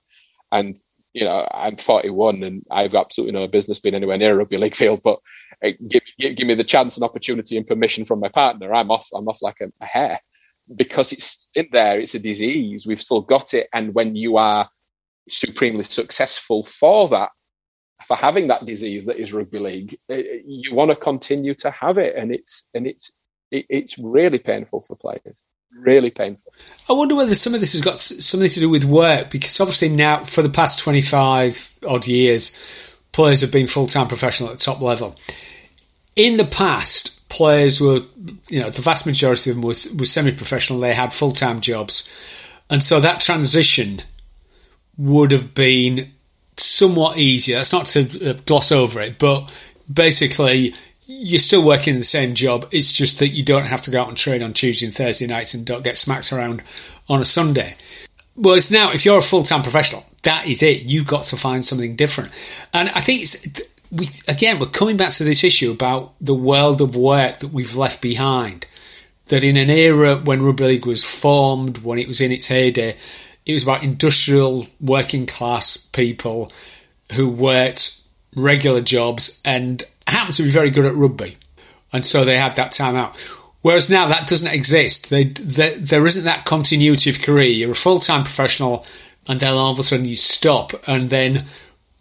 And, 0.53 0.77
you 1.13 1.25
know, 1.25 1.47
I'm 1.51 1.77
41 1.77 2.43
and 2.43 2.63
I've 2.71 2.95
absolutely 2.95 3.39
no 3.39 3.47
business 3.47 3.79
being 3.79 3.95
anywhere 3.95 4.17
near 4.17 4.33
a 4.33 4.37
rugby 4.37 4.57
league 4.57 4.75
field, 4.75 5.01
but 5.03 5.19
uh, 5.63 5.71
give, 5.87 6.01
give, 6.17 6.35
give, 6.35 6.47
me 6.47 6.55
the 6.55 6.63
chance 6.63 6.97
and 6.97 7.03
opportunity 7.03 7.55
and 7.55 7.67
permission 7.67 8.03
from 8.03 8.19
my 8.19 8.29
partner. 8.29 8.73
I'm 8.73 8.89
off, 8.89 9.07
I'm 9.13 9.27
off 9.27 9.41
like 9.41 9.61
a, 9.61 9.71
a 9.79 9.85
hare 9.85 10.19
because 10.75 11.11
it's 11.11 11.49
in 11.55 11.67
there. 11.71 11.99
It's 11.99 12.15
a 12.15 12.19
disease. 12.19 12.87
We've 12.87 13.01
still 13.01 13.21
got 13.21 13.53
it. 13.53 13.67
And 13.73 13.93
when 13.93 14.15
you 14.15 14.37
are 14.37 14.67
supremely 15.29 15.83
successful 15.83 16.65
for 16.65 17.07
that, 17.09 17.29
for 18.07 18.17
having 18.17 18.47
that 18.47 18.65
disease 18.65 19.05
that 19.05 19.17
is 19.17 19.33
rugby 19.33 19.59
league, 19.59 19.97
uh, 20.11 20.17
you 20.45 20.73
want 20.73 20.89
to 20.89 20.95
continue 20.95 21.53
to 21.55 21.69
have 21.71 21.99
it. 21.99 22.15
And 22.15 22.33
it's, 22.33 22.67
and 22.73 22.87
it's, 22.87 23.11
it's 23.51 23.99
really 23.99 24.39
painful 24.39 24.81
for 24.81 24.95
players 24.95 25.43
really 25.77 26.11
painful. 26.11 26.53
I 26.89 26.93
wonder 26.93 27.15
whether 27.15 27.35
some 27.35 27.53
of 27.53 27.59
this 27.59 27.73
has 27.73 27.81
got 27.81 27.99
something 27.99 28.49
to 28.49 28.59
do 28.59 28.69
with 28.69 28.83
work 28.83 29.29
because 29.29 29.59
obviously 29.59 29.89
now 29.89 30.23
for 30.23 30.41
the 30.41 30.49
past 30.49 30.79
25 30.79 31.79
odd 31.87 32.07
years, 32.07 32.97
players 33.11 33.41
have 33.41 33.51
been 33.51 33.67
full 33.67 33.87
time 33.87 34.07
professional 34.07 34.49
at 34.49 34.57
the 34.57 34.63
top 34.63 34.81
level. 34.81 35.15
In 36.15 36.37
the 36.37 36.45
past, 36.45 37.27
players 37.29 37.79
were, 37.79 38.01
you 38.49 38.59
know, 38.59 38.69
the 38.69 38.81
vast 38.81 39.05
majority 39.05 39.49
of 39.49 39.55
them 39.55 39.63
was, 39.63 39.93
was 39.93 40.11
semi 40.11 40.31
professional, 40.31 40.79
they 40.79 40.93
had 40.93 41.13
full 41.13 41.31
time 41.31 41.61
jobs. 41.61 42.09
And 42.69 42.83
so 42.83 42.99
that 42.99 43.21
transition 43.21 44.01
would 44.97 45.31
have 45.31 45.55
been 45.55 46.11
somewhat 46.57 47.17
easier. 47.17 47.57
That's 47.57 47.73
not 47.73 47.85
to 47.87 48.29
uh, 48.29 48.33
gloss 48.45 48.71
over 48.71 49.01
it, 49.01 49.17
but 49.19 49.49
basically 49.91 50.73
you're 51.21 51.39
still 51.39 51.65
working 51.65 51.93
in 51.93 51.99
the 51.99 52.05
same 52.05 52.33
job. 52.33 52.65
It's 52.71 52.91
just 52.91 53.19
that 53.19 53.29
you 53.29 53.43
don't 53.43 53.67
have 53.67 53.81
to 53.83 53.91
go 53.91 54.01
out 54.01 54.07
and 54.07 54.17
train 54.17 54.41
on 54.41 54.53
Tuesday 54.53 54.85
and 54.85 54.95
Thursday 54.95 55.27
nights 55.27 55.53
and 55.53 55.65
don't 55.65 55.83
get 55.83 55.97
smacked 55.97 56.31
around 56.33 56.63
on 57.07 57.21
a 57.21 57.25
Sunday. 57.25 57.75
Well, 58.35 58.55
it's 58.55 58.71
now 58.71 58.91
if 58.91 59.05
you're 59.05 59.19
a 59.19 59.21
full 59.21 59.43
time 59.43 59.61
professional, 59.61 60.05
that 60.23 60.47
is 60.47 60.63
it. 60.63 60.83
You've 60.83 61.07
got 61.07 61.23
to 61.25 61.37
find 61.37 61.63
something 61.63 61.95
different. 61.95 62.31
And 62.73 62.89
I 62.89 63.01
think 63.01 63.21
it's 63.21 63.61
we 63.91 64.09
again 64.27 64.57
we're 64.59 64.67
coming 64.67 64.97
back 64.97 65.11
to 65.13 65.23
this 65.23 65.43
issue 65.43 65.71
about 65.71 66.13
the 66.19 66.33
world 66.33 66.81
of 66.81 66.95
work 66.95 67.37
that 67.39 67.53
we've 67.53 67.75
left 67.75 68.01
behind. 68.01 68.65
That 69.27 69.43
in 69.43 69.55
an 69.55 69.69
era 69.69 70.17
when 70.17 70.41
rugby 70.41 70.65
league 70.65 70.85
was 70.85 71.03
formed, 71.03 71.77
when 71.79 71.99
it 71.99 72.07
was 72.07 72.19
in 72.19 72.31
its 72.31 72.47
heyday, 72.47 72.97
it 73.45 73.53
was 73.53 73.63
about 73.63 73.83
industrial 73.83 74.67
working 74.81 75.25
class 75.25 75.77
people 75.77 76.51
who 77.13 77.29
worked 77.29 78.01
regular 78.35 78.81
jobs 78.81 79.41
and 79.45 79.83
happened 80.23 80.35
to 80.35 80.43
be 80.43 80.49
very 80.49 80.69
good 80.69 80.85
at 80.85 80.95
rugby, 80.95 81.37
and 81.91 82.05
so 82.05 82.23
they 82.23 82.37
had 82.37 82.55
that 82.55 82.71
time 82.71 82.95
out. 82.95 83.19
Whereas 83.61 83.89
now 83.89 84.07
that 84.07 84.27
doesn't 84.27 84.53
exist. 84.53 85.09
They, 85.09 85.23
they, 85.23 85.75
there 85.75 86.05
isn't 86.05 86.25
that 86.25 86.45
continuity 86.45 87.09
of 87.09 87.21
career. 87.21 87.47
You're 87.47 87.71
a 87.71 87.75
full 87.75 87.99
time 87.99 88.23
professional, 88.23 88.85
and 89.27 89.39
then 89.39 89.53
all 89.53 89.71
of 89.71 89.79
a 89.79 89.83
sudden 89.83 90.05
you 90.05 90.15
stop, 90.15 90.71
and 90.87 91.09
then 91.09 91.45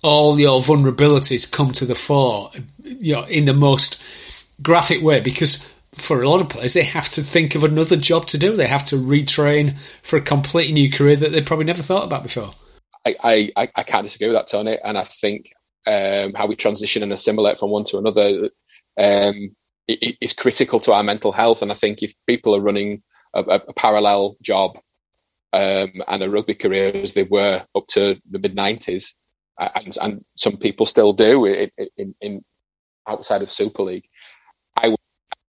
all 0.02 0.38
your 0.38 0.60
vulnerabilities 0.60 1.50
come 1.50 1.72
to 1.72 1.84
the 1.84 1.94
fore, 1.94 2.50
you 2.82 3.14
know, 3.14 3.24
in 3.24 3.44
the 3.44 3.54
most 3.54 4.02
graphic 4.62 5.02
way. 5.02 5.20
Because 5.20 5.72
for 5.92 6.22
a 6.22 6.28
lot 6.28 6.40
of 6.40 6.48
players, 6.48 6.74
they 6.74 6.84
have 6.84 7.08
to 7.10 7.20
think 7.20 7.54
of 7.54 7.62
another 7.62 7.96
job 7.96 8.26
to 8.26 8.38
do. 8.38 8.56
They 8.56 8.66
have 8.66 8.84
to 8.86 8.96
retrain 8.96 9.78
for 10.02 10.16
a 10.16 10.22
completely 10.22 10.72
new 10.72 10.90
career 10.90 11.16
that 11.16 11.30
they 11.30 11.42
probably 11.42 11.66
never 11.66 11.82
thought 11.82 12.04
about 12.04 12.24
before. 12.24 12.50
I, 13.04 13.50
I, 13.56 13.68
I 13.74 13.82
can't 13.82 14.04
disagree 14.04 14.28
with 14.28 14.36
that, 14.36 14.48
Tony. 14.48 14.78
And 14.82 14.96
I 14.96 15.04
think 15.04 15.54
um, 15.86 16.34
how 16.34 16.46
we 16.46 16.56
transition 16.56 17.02
and 17.02 17.12
assimilate 17.12 17.58
from 17.58 17.70
one 17.70 17.84
to 17.84 17.98
another 17.98 18.50
um, 18.98 19.54
it, 19.88 20.16
is 20.20 20.32
critical 20.32 20.80
to 20.80 20.92
our 20.92 21.02
mental 21.02 21.32
health. 21.32 21.62
And 21.62 21.72
I 21.72 21.74
think 21.74 22.02
if 22.02 22.14
people 22.26 22.54
are 22.56 22.60
running 22.60 23.02
a, 23.34 23.40
a 23.40 23.72
parallel 23.72 24.36
job 24.42 24.78
um, 25.52 25.92
and 26.08 26.22
a 26.22 26.30
rugby 26.30 26.54
career 26.54 26.92
as 26.94 27.14
they 27.14 27.24
were 27.24 27.64
up 27.74 27.86
to 27.88 28.20
the 28.30 28.38
mid 28.38 28.56
90s, 28.56 29.14
and, 29.58 29.96
and 30.00 30.24
some 30.36 30.56
people 30.56 30.86
still 30.86 31.12
do 31.12 31.44
in, 31.46 31.70
in, 31.96 32.14
in 32.20 32.44
outside 33.06 33.42
of 33.42 33.52
Super 33.52 33.82
League, 33.82 34.08
I 34.76 34.88
would, 34.88 34.98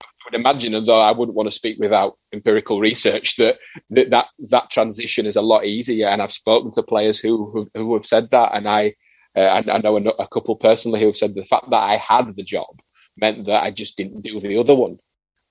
I 0.03 0.07
would 0.25 0.39
imagine, 0.39 0.75
although 0.75 1.01
I 1.01 1.11
wouldn't 1.11 1.35
want 1.35 1.47
to 1.47 1.51
speak 1.51 1.77
without 1.79 2.17
empirical 2.33 2.79
research, 2.79 3.37
that, 3.37 3.59
that 3.91 4.09
that 4.09 4.27
that 4.49 4.69
transition 4.69 5.25
is 5.25 5.35
a 5.35 5.41
lot 5.41 5.65
easier. 5.65 6.07
And 6.07 6.21
I've 6.21 6.33
spoken 6.33 6.71
to 6.71 6.83
players 6.83 7.19
who, 7.19 7.65
who 7.73 7.93
have 7.93 8.05
said 8.05 8.29
that, 8.31 8.51
and 8.53 8.67
I 8.67 8.95
uh, 9.35 9.41
I, 9.41 9.57
I, 9.75 9.77
know 9.79 9.97
a, 9.97 10.23
a, 10.23 10.27
couple 10.27 10.55
personally 10.55 10.99
who 10.99 11.07
have 11.07 11.17
said 11.17 11.33
the 11.33 11.45
fact 11.45 11.69
that 11.69 11.83
I 11.83 11.97
had 11.97 12.35
the 12.35 12.43
job 12.43 12.81
meant 13.17 13.47
that 13.47 13.63
I 13.63 13.71
just 13.71 13.97
didn't 13.97 14.21
do 14.21 14.39
the 14.39 14.57
other 14.57 14.75
one. 14.75 14.99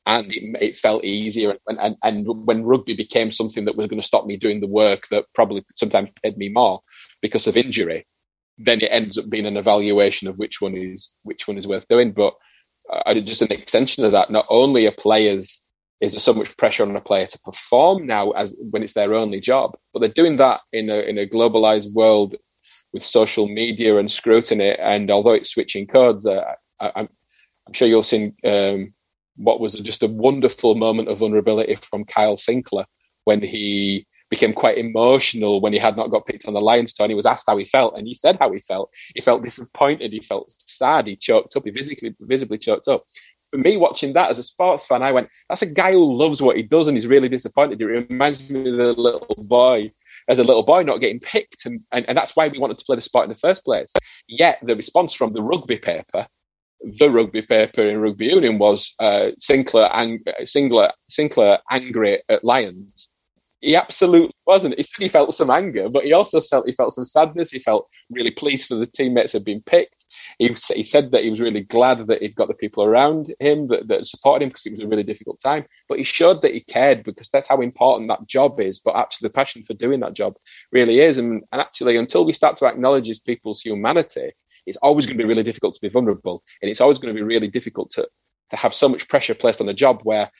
And 0.07 0.33
it, 0.33 0.57
it 0.61 0.77
felt 0.77 1.05
easier. 1.05 1.57
And, 1.67 1.79
and, 1.81 1.97
and 2.03 2.47
when 2.47 2.65
rugby 2.65 2.95
became 2.95 3.31
something 3.31 3.65
that 3.65 3.77
was 3.77 3.89
going 3.89 4.01
to 4.01 4.07
stop 4.07 4.27
me 4.27 4.37
doing 4.37 4.61
the 4.61 4.69
work 4.69 5.09
that 5.11 5.27
probably 5.35 5.65
sometimes 5.75 6.11
paid 6.23 6.37
me 6.37 6.49
more 6.49 6.81
because 7.21 7.47
of 7.47 7.57
injury, 7.57 8.07
then 8.59 8.81
it 8.81 8.91
ends 8.91 9.19
up 9.19 9.29
being 9.31 9.47
an 9.47 9.57
evaluation 9.57 10.29
of 10.29 10.39
which 10.39 10.61
one 10.61 10.77
is 10.77 11.15
which 11.23 11.49
one 11.49 11.59
is 11.59 11.67
worth 11.67 11.87
doing. 11.89 12.13
But 12.13 12.35
uh, 12.93 13.15
just 13.15 13.43
an 13.43 13.53
extension 13.53 14.05
of 14.05 14.13
that, 14.13 14.31
not 14.31 14.47
only 14.49 14.87
are 14.87 14.93
players 14.93 15.65
is 16.03 16.13
there 16.13 16.21
so 16.21 16.35
much 16.35 16.57
pressure 16.57 16.83
on 16.83 16.97
a 16.97 17.01
player 17.01 17.27
to 17.27 17.39
perform 17.45 18.07
now 18.07 18.33
as 18.33 18.61
when 18.71 18.83
it's 18.83 18.93
their 18.93 19.15
only 19.15 19.41
job, 19.41 19.77
but 19.93 20.01
they're 20.01 20.09
doing 20.09 20.37
that 20.37 20.61
in 20.73 20.91
a 20.91 20.99
in 20.99 21.17
a 21.17 21.29
globalized 21.29 21.95
world 21.95 22.35
with 22.93 23.03
social 23.03 23.49
media 23.49 23.99
and 23.99 24.11
scrutiny. 24.11 24.71
And 24.73 25.11
although 25.11 25.33
it's 25.33 25.51
switching 25.51 25.87
codes, 25.87 26.27
uh, 26.27 26.55
I, 26.81 27.01
am 27.01 27.09
sure 27.73 27.89
you'll 27.89 28.03
see 28.03 28.33
um, 28.45 28.93
what 29.37 29.61
was 29.61 29.75
just 29.75 30.03
a 30.03 30.09
wonderful 30.09 30.75
moment 30.75 31.09
of 31.09 31.19
vulnerability 31.19 31.77
from 31.77 32.05
Kyle 32.05 32.37
Sinckler 32.37 32.85
when 33.25 33.41
he 33.41 34.07
became 34.33 34.55
quite 34.55 34.79
emotional 34.79 35.61
when 35.61 35.75
he 35.75 35.79
had 35.79 35.95
not 35.95 36.11
got 36.11 36.27
picked 36.27 36.47
on 36.47 36.55
the 36.55 36.61
Lions 36.61 36.95
tour. 36.95 37.05
And 37.05 37.11
he 37.11 37.17
was 37.17 37.27
asked 37.27 37.45
how 37.47 37.57
he 37.59 37.65
felt, 37.65 37.97
and 37.97 38.07
he 38.07 38.15
said 38.15 38.39
how 38.41 38.51
he 38.51 38.61
felt. 38.61 38.91
He 39.15 39.21
felt 39.21 39.43
disappointed. 39.43 40.13
He 40.13 40.21
felt 40.21 40.53
sad. 40.59 41.07
He 41.07 41.17
choked 41.17 41.55
up. 41.57 41.65
He 41.65 41.71
visibly, 41.71 42.15
visibly 42.21 42.59
choked 42.59 42.89
up. 42.89 43.05
For 43.51 43.59
me, 43.59 43.77
watching 43.77 44.15
that 44.15 44.31
as 44.31 44.39
a 44.39 44.43
sports 44.43 44.87
fan, 44.87 45.03
I 45.03 45.13
went, 45.13 45.29
"That's 45.49 45.61
a 45.61 45.67
guy 45.67 45.93
who 45.93 46.15
loves 46.15 46.41
what 46.41 46.57
he 46.57 46.63
does 46.63 46.89
and 46.89 46.97
he's 46.97 47.07
really 47.07 47.29
disappointed." 47.29 47.83
It 47.83 47.85
reminds 47.85 48.49
me 48.49 48.71
of 48.71 48.77
the 48.79 48.95
little 48.95 49.45
boy 49.45 49.93
as 50.29 50.39
a 50.39 50.45
little 50.45 50.63
boy 50.63 50.83
not 50.83 51.01
getting 51.01 51.21
picked. 51.21 51.67
And, 51.67 51.81
and, 51.93 52.09
and 52.09 52.17
that's 52.17 52.37
why 52.37 52.49
we 52.49 52.59
wanted 52.59 52.79
to 52.79 52.85
play 52.85 52.97
the 52.97 53.03
sport 53.03 53.25
in 53.25 53.31
the 53.31 53.37
first 53.37 53.65
place. 53.65 53.93
Yet 54.29 54.59
the 54.63 54.77
response 54.77 55.13
from 55.13 55.33
the 55.33 55.43
rugby 55.43 55.79
paper, 55.79 56.27
the 56.81 57.11
rugby 57.11 57.43
paper 57.43 57.83
in 57.83 58.01
rugby 58.01 58.27
union 58.27 58.59
was 58.59 58.95
uh, 58.99 59.31
Sinckler, 59.41 59.91
ang- 59.93 60.25
Sinckler, 60.43 60.93
Sinckler 61.11 61.59
angry 61.71 62.23
at 62.29 62.45
Lions. 62.45 63.09
He 63.61 63.77
absolutely 63.77 64.35
wasn't. 64.45 64.75
He 64.77 64.83
said 64.83 65.03
he 65.03 65.09
felt 65.09 65.35
some 65.35 65.51
anger, 65.51 65.89
but 65.89 66.05
he 66.05 66.13
also 66.13 66.41
felt 66.41 66.67
he 66.67 66.75
felt 66.75 66.95
some 66.95 67.05
sadness. 67.05 67.53
He 67.53 67.61
felt 67.61 67.89
really 68.11 68.33
pleased 68.33 68.67
for 68.67 68.75
the 68.75 68.87
teammates 68.87 69.33
had 69.33 69.45
been 69.45 69.63
picked. 69.63 70.02
He, 70.43 70.57
he 70.75 70.83
said 70.83 71.13
that 71.13 71.23
he 71.23 71.31
was 71.31 71.41
really 71.41 71.61
glad 71.61 72.07
that 72.07 72.21
he'd 72.21 72.35
got 72.35 72.49
the 72.49 72.55
people 72.55 72.83
around 72.83 73.33
him 73.39 73.69
that, 73.69 73.87
that 73.87 74.07
supported 74.09 74.43
him 74.43 74.49
because 74.49 74.67
it 74.67 74.73
was 74.73 74.81
a 74.81 74.89
really 74.89 75.05
difficult 75.05 75.39
time. 75.41 75.65
But 75.89 75.99
he 75.99 76.05
showed 76.05 76.43
that 76.43 76.53
he 76.53 76.61
cared 76.61 77.05
because 77.05 77.29
that's 77.29 77.47
how 77.47 77.61
important 77.61 78.09
that 78.09 78.27
job 78.27 78.59
is. 78.59 78.81
But 78.81 78.97
actually, 78.97 79.29
the 79.29 79.35
passion 79.35 79.63
for 79.63 79.75
doing 79.75 80.01
that 80.01 80.15
job 80.15 80.35
really 80.73 80.99
is. 80.99 81.19
And, 81.19 81.45
and 81.53 81.61
actually, 81.61 81.97
until 81.97 82.25
we 82.25 82.33
start 82.33 82.57
to 82.57 82.67
acknowledge 82.67 83.23
people's 83.23 83.61
humanity, 83.61 84.33
it's 84.67 84.79
always 84.79 85.07
going 85.07 85.17
to 85.17 85.23
be 85.23 85.29
really 85.29 85.45
difficult 85.45 85.75
to 85.75 85.81
be 85.81 85.89
vulnerable, 85.89 86.43
and 86.61 86.71
it's 86.71 86.81
always 86.81 86.99
going 86.99 87.15
to 87.15 87.19
be 87.19 87.25
really 87.25 87.49
difficult 87.49 87.91
to 87.91 88.09
to 88.51 88.57
have 88.57 88.75
so 88.75 88.89
much 88.89 89.09
pressure 89.09 89.35
placed 89.35 89.61
on 89.61 89.69
a 89.69 89.75
job 89.75 90.03
where 90.03 90.31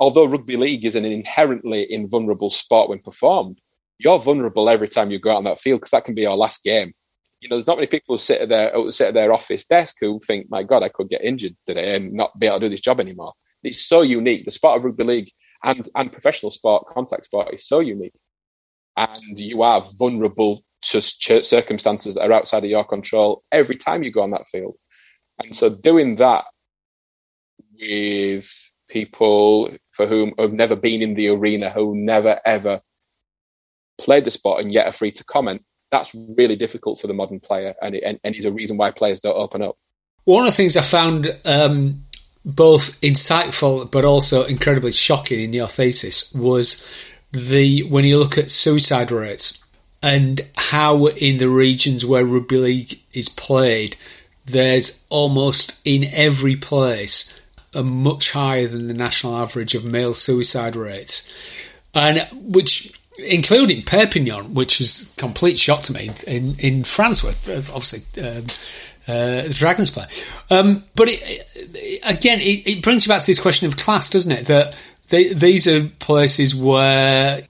although 0.00 0.24
rugby 0.24 0.56
league 0.56 0.84
is 0.84 0.96
an 0.96 1.04
inherently 1.04 1.86
invulnerable 1.92 2.50
sport 2.50 2.88
when 2.88 2.98
performed, 2.98 3.60
you're 3.98 4.18
vulnerable 4.18 4.68
every 4.68 4.88
time 4.88 5.10
you 5.10 5.20
go 5.20 5.30
out 5.30 5.36
on 5.36 5.44
that 5.44 5.60
field 5.60 5.78
because 5.78 5.92
that 5.92 6.04
can 6.04 6.14
be 6.14 6.22
your 6.22 6.36
last 6.36 6.64
game. 6.64 6.92
You 7.42 7.48
know, 7.48 7.56
there's 7.56 7.66
not 7.66 7.76
many 7.76 7.88
people 7.88 8.14
who 8.14 8.20
sit 8.20 8.40
at 8.40 8.48
their 8.48 8.92
sit 8.92 9.08
at 9.08 9.14
their 9.14 9.32
office 9.32 9.66
desk 9.66 9.96
who 10.00 10.20
think, 10.20 10.48
"My 10.48 10.62
God, 10.62 10.84
I 10.84 10.88
could 10.88 11.08
get 11.08 11.24
injured 11.24 11.56
today 11.66 11.96
and 11.96 12.12
not 12.12 12.38
be 12.38 12.46
able 12.46 12.60
to 12.60 12.66
do 12.66 12.70
this 12.70 12.80
job 12.80 13.00
anymore." 13.00 13.32
It's 13.64 13.80
so 13.80 14.02
unique. 14.02 14.44
The 14.44 14.52
sport 14.52 14.78
of 14.78 14.84
rugby 14.84 15.02
league 15.02 15.30
and 15.64 15.88
and 15.96 16.12
professional 16.12 16.52
sport, 16.52 16.86
contact 16.86 17.24
sport, 17.24 17.52
is 17.52 17.66
so 17.66 17.80
unique, 17.80 18.14
and 18.96 19.40
you 19.40 19.62
are 19.62 19.80
vulnerable 19.98 20.62
to 20.82 21.00
circumstances 21.00 22.14
that 22.14 22.30
are 22.30 22.32
outside 22.32 22.62
of 22.62 22.70
your 22.70 22.84
control 22.84 23.42
every 23.50 23.76
time 23.76 24.04
you 24.04 24.12
go 24.12 24.22
on 24.22 24.30
that 24.30 24.48
field. 24.48 24.76
And 25.42 25.54
so, 25.54 25.68
doing 25.68 26.16
that 26.16 26.44
with 27.76 28.48
people 28.88 29.76
for 29.90 30.06
whom 30.06 30.32
have 30.38 30.52
never 30.52 30.76
been 30.76 31.02
in 31.02 31.14
the 31.14 31.28
arena, 31.28 31.70
who 31.70 31.96
never 31.96 32.40
ever 32.44 32.80
played 33.98 34.24
the 34.24 34.30
sport 34.30 34.62
and 34.62 34.72
yet 34.72 34.86
are 34.86 34.92
free 34.92 35.10
to 35.12 35.24
comment, 35.24 35.64
that's 35.92 36.12
really 36.14 36.56
difficult 36.56 36.98
for 37.00 37.06
the 37.06 37.14
modern 37.14 37.38
player, 37.38 37.74
and, 37.80 37.94
it, 37.94 38.02
and, 38.02 38.18
and 38.24 38.34
is 38.34 38.46
a 38.46 38.52
reason 38.52 38.76
why 38.76 38.90
players 38.90 39.20
don't 39.20 39.36
open 39.36 39.62
up. 39.62 39.76
One 40.24 40.44
of 40.44 40.50
the 40.50 40.56
things 40.56 40.76
I 40.76 40.82
found 40.82 41.28
um, 41.44 42.04
both 42.44 43.00
insightful 43.02 43.88
but 43.90 44.04
also 44.04 44.44
incredibly 44.44 44.92
shocking 44.92 45.40
in 45.40 45.52
your 45.52 45.68
thesis 45.68 46.34
was 46.34 47.06
the 47.30 47.82
when 47.84 48.04
you 48.04 48.18
look 48.18 48.38
at 48.38 48.50
suicide 48.50 49.12
rates 49.12 49.64
and 50.02 50.40
how 50.56 51.06
in 51.06 51.38
the 51.38 51.48
regions 51.48 52.04
where 52.04 52.24
rugby 52.24 52.56
league 52.56 52.98
is 53.12 53.28
played, 53.28 53.96
there's 54.44 55.06
almost 55.10 55.80
in 55.84 56.04
every 56.12 56.56
place 56.56 57.40
a 57.74 57.82
much 57.82 58.32
higher 58.32 58.66
than 58.66 58.88
the 58.88 58.94
national 58.94 59.36
average 59.36 59.74
of 59.74 59.84
male 59.84 60.14
suicide 60.14 60.76
rates, 60.76 61.70
and 61.94 62.26
which 62.32 62.92
including 63.18 63.82
Perpignan, 63.82 64.54
which 64.54 64.78
was 64.78 65.14
complete 65.16 65.58
shock 65.58 65.82
to 65.82 65.92
me 65.92 66.10
in 66.26 66.56
in 66.58 66.84
France, 66.84 67.22
where 67.22 67.32
obviously. 67.56 68.22
Um, 68.22 68.44
uh, 69.08 69.42
the 69.42 69.52
Dragons 69.52 69.90
play, 69.90 70.04
um, 70.48 70.84
but 70.94 71.08
it, 71.08 71.20
it, 71.24 72.00
again, 72.08 72.38
it, 72.40 72.68
it, 72.68 72.84
brings 72.84 73.04
you 73.04 73.10
back 73.10 73.20
to 73.20 73.26
this 73.26 73.40
question 73.40 73.66
of 73.66 73.76
class, 73.76 74.08
doesn't 74.08 74.30
it? 74.30 74.46
That 74.46 74.80
they, 75.08 75.32
these 75.32 75.66
are 75.66 75.88
places 75.98 76.54
where 76.54 77.42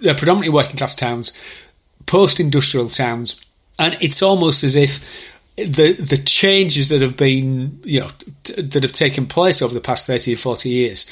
they're 0.00 0.14
predominantly 0.14 0.48
working 0.48 0.78
class 0.78 0.94
towns, 0.94 1.34
post 2.06 2.40
industrial 2.40 2.88
towns, 2.88 3.44
and 3.78 3.98
it's 4.00 4.22
almost 4.22 4.64
as 4.64 4.76
if 4.76 5.30
the 5.56 5.92
the 5.92 6.20
changes 6.24 6.88
that 6.88 7.00
have 7.00 7.16
been 7.16 7.80
you 7.84 8.00
know 8.00 8.08
t- 8.42 8.60
that 8.60 8.82
have 8.82 8.92
taken 8.92 9.26
place 9.26 9.62
over 9.62 9.72
the 9.72 9.80
past 9.80 10.06
30 10.06 10.34
or 10.34 10.36
40 10.36 10.68
years 10.68 11.10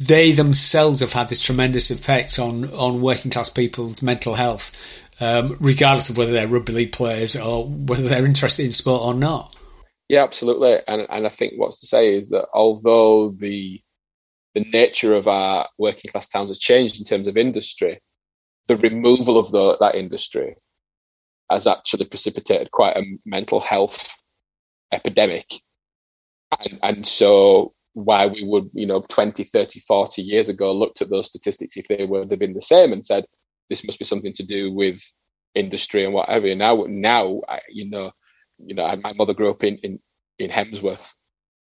they 0.00 0.32
themselves 0.32 1.00
have 1.00 1.12
had 1.12 1.28
this 1.28 1.42
tremendous 1.42 1.90
effect 1.90 2.38
on 2.38 2.64
on 2.72 3.02
working 3.02 3.30
class 3.30 3.50
people's 3.50 4.02
mental 4.02 4.34
health 4.34 5.08
um, 5.20 5.56
regardless 5.60 6.10
of 6.10 6.16
whether 6.16 6.32
they're 6.32 6.48
rugby 6.48 6.72
league 6.72 6.92
players 6.92 7.36
or 7.36 7.66
whether 7.66 8.08
they're 8.08 8.24
interested 8.24 8.64
in 8.64 8.72
sport 8.72 9.02
or 9.02 9.14
not 9.14 9.54
yeah 10.08 10.22
absolutely 10.22 10.78
and 10.88 11.06
and 11.10 11.26
I 11.26 11.30
think 11.30 11.54
what's 11.56 11.80
to 11.80 11.86
say 11.86 12.14
is 12.14 12.30
that 12.30 12.46
although 12.52 13.30
the 13.30 13.80
the 14.54 14.64
nature 14.72 15.14
of 15.14 15.28
our 15.28 15.68
working 15.78 16.10
class 16.10 16.28
towns 16.28 16.50
has 16.50 16.58
changed 16.58 16.98
in 16.98 17.04
terms 17.04 17.28
of 17.28 17.36
industry 17.36 18.00
the 18.68 18.76
removal 18.76 19.38
of 19.38 19.50
the, 19.50 19.76
that 19.78 19.94
industry 19.94 20.56
has 21.50 21.66
actually 21.66 22.06
precipitated 22.06 22.70
quite 22.70 22.96
a 22.96 23.04
mental 23.24 23.60
health 23.60 24.14
epidemic. 24.92 25.46
And, 26.58 26.78
and 26.82 27.06
so 27.06 27.74
why 27.94 28.26
we 28.26 28.44
would, 28.44 28.70
you 28.72 28.86
know, 28.86 29.04
20, 29.08 29.44
30, 29.44 29.80
40 29.80 30.22
years 30.22 30.48
ago 30.48 30.72
looked 30.72 31.02
at 31.02 31.10
those 31.10 31.26
statistics 31.26 31.76
if 31.76 31.88
they 31.88 32.04
would 32.06 32.30
have 32.30 32.38
been 32.38 32.54
the 32.54 32.60
same 32.60 32.92
and 32.92 33.04
said, 33.04 33.24
this 33.68 33.84
must 33.84 33.98
be 33.98 34.04
something 34.04 34.32
to 34.34 34.46
do 34.46 34.72
with 34.72 35.00
industry 35.54 36.04
and 36.04 36.14
whatever. 36.14 36.46
And 36.46 36.58
now, 36.58 36.84
now, 36.88 37.40
you 37.68 37.90
know, 37.90 38.12
you 38.58 38.74
know, 38.74 38.96
my 39.02 39.12
mother 39.12 39.34
grew 39.34 39.50
up 39.50 39.64
in, 39.64 39.76
in, 39.78 39.98
in 40.38 40.50
Hemsworth, 40.50 41.12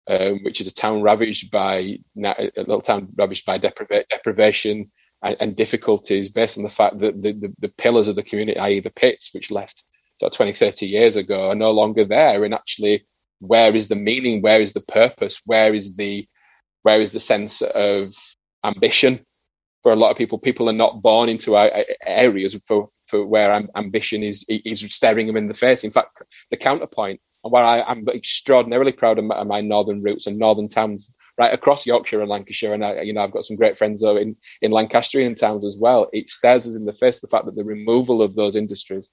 um, 0.08 0.40
which 0.42 0.60
is 0.60 0.68
a 0.68 0.74
town 0.74 1.02
ravaged 1.02 1.50
by, 1.50 1.98
a 2.24 2.50
little 2.56 2.80
town 2.80 3.08
ravaged 3.16 3.46
by 3.46 3.58
depriva- 3.58 4.06
deprivation, 4.06 4.90
and, 5.22 5.36
and 5.40 5.56
difficulties 5.56 6.28
based 6.28 6.56
on 6.56 6.64
the 6.64 6.70
fact 6.70 6.98
that 6.98 7.20
the, 7.20 7.32
the, 7.32 7.54
the, 7.58 7.68
pillars 7.70 8.08
of 8.08 8.16
the 8.16 8.22
community, 8.22 8.58
i.e. 8.58 8.80
the 8.80 8.90
pits, 8.90 9.34
which 9.34 9.50
left 9.50 9.84
sort 10.20 10.32
of 10.32 10.36
20, 10.36 10.52
30 10.52 10.86
years 10.86 11.16
ago, 11.16 11.50
are 11.50 11.54
no 11.54 11.72
longer 11.72 12.04
there. 12.04 12.44
And 12.44 12.54
actually, 12.54 13.06
where 13.40 13.74
is 13.74 13.88
the 13.88 13.96
meaning? 13.96 14.42
Where 14.42 14.60
is 14.60 14.72
the 14.72 14.80
purpose? 14.80 15.40
Where 15.44 15.74
is 15.74 15.96
the, 15.96 16.26
where 16.82 17.00
is 17.00 17.12
the 17.12 17.20
sense 17.20 17.62
of 17.62 18.14
ambition? 18.64 19.24
For 19.82 19.92
a 19.92 19.96
lot 19.96 20.10
of 20.10 20.16
people, 20.16 20.38
people 20.38 20.68
are 20.68 20.72
not 20.72 21.02
born 21.02 21.28
into 21.28 21.56
areas 22.04 22.60
for, 22.66 22.88
for 23.06 23.24
where 23.24 23.64
ambition 23.76 24.22
is, 24.22 24.44
is 24.48 24.80
staring 24.92 25.28
them 25.28 25.36
in 25.36 25.46
the 25.46 25.54
face. 25.54 25.84
In 25.84 25.92
fact, 25.92 26.22
the 26.50 26.56
counterpoint, 26.56 27.20
where 27.42 27.62
I, 27.62 27.90
am 27.90 28.04
extraordinarily 28.08 28.92
proud 28.92 29.18
of 29.18 29.24
my, 29.24 29.36
of 29.36 29.46
my 29.46 29.60
northern 29.60 30.02
roots 30.02 30.26
and 30.26 30.36
northern 30.36 30.68
towns 30.68 31.14
right 31.38 31.54
across 31.54 31.86
Yorkshire 31.86 32.20
and 32.20 32.28
Lancashire. 32.28 32.74
And 32.74 32.84
I, 32.84 33.02
you 33.02 33.12
know, 33.12 33.22
I've 33.22 33.30
got 33.30 33.44
some 33.44 33.56
great 33.56 33.78
friends 33.78 34.02
though 34.02 34.16
in, 34.16 34.36
in 34.60 34.72
Lancastrian 34.72 35.36
towns 35.36 35.64
as 35.64 35.76
well. 35.78 36.10
It 36.12 36.28
stares 36.28 36.66
us 36.66 36.76
in 36.76 36.84
the 36.84 36.92
face 36.92 37.20
the 37.20 37.28
fact 37.28 37.46
that 37.46 37.54
the 37.54 37.64
removal 37.64 38.20
of 38.20 38.34
those 38.34 38.56
industries 38.56 39.08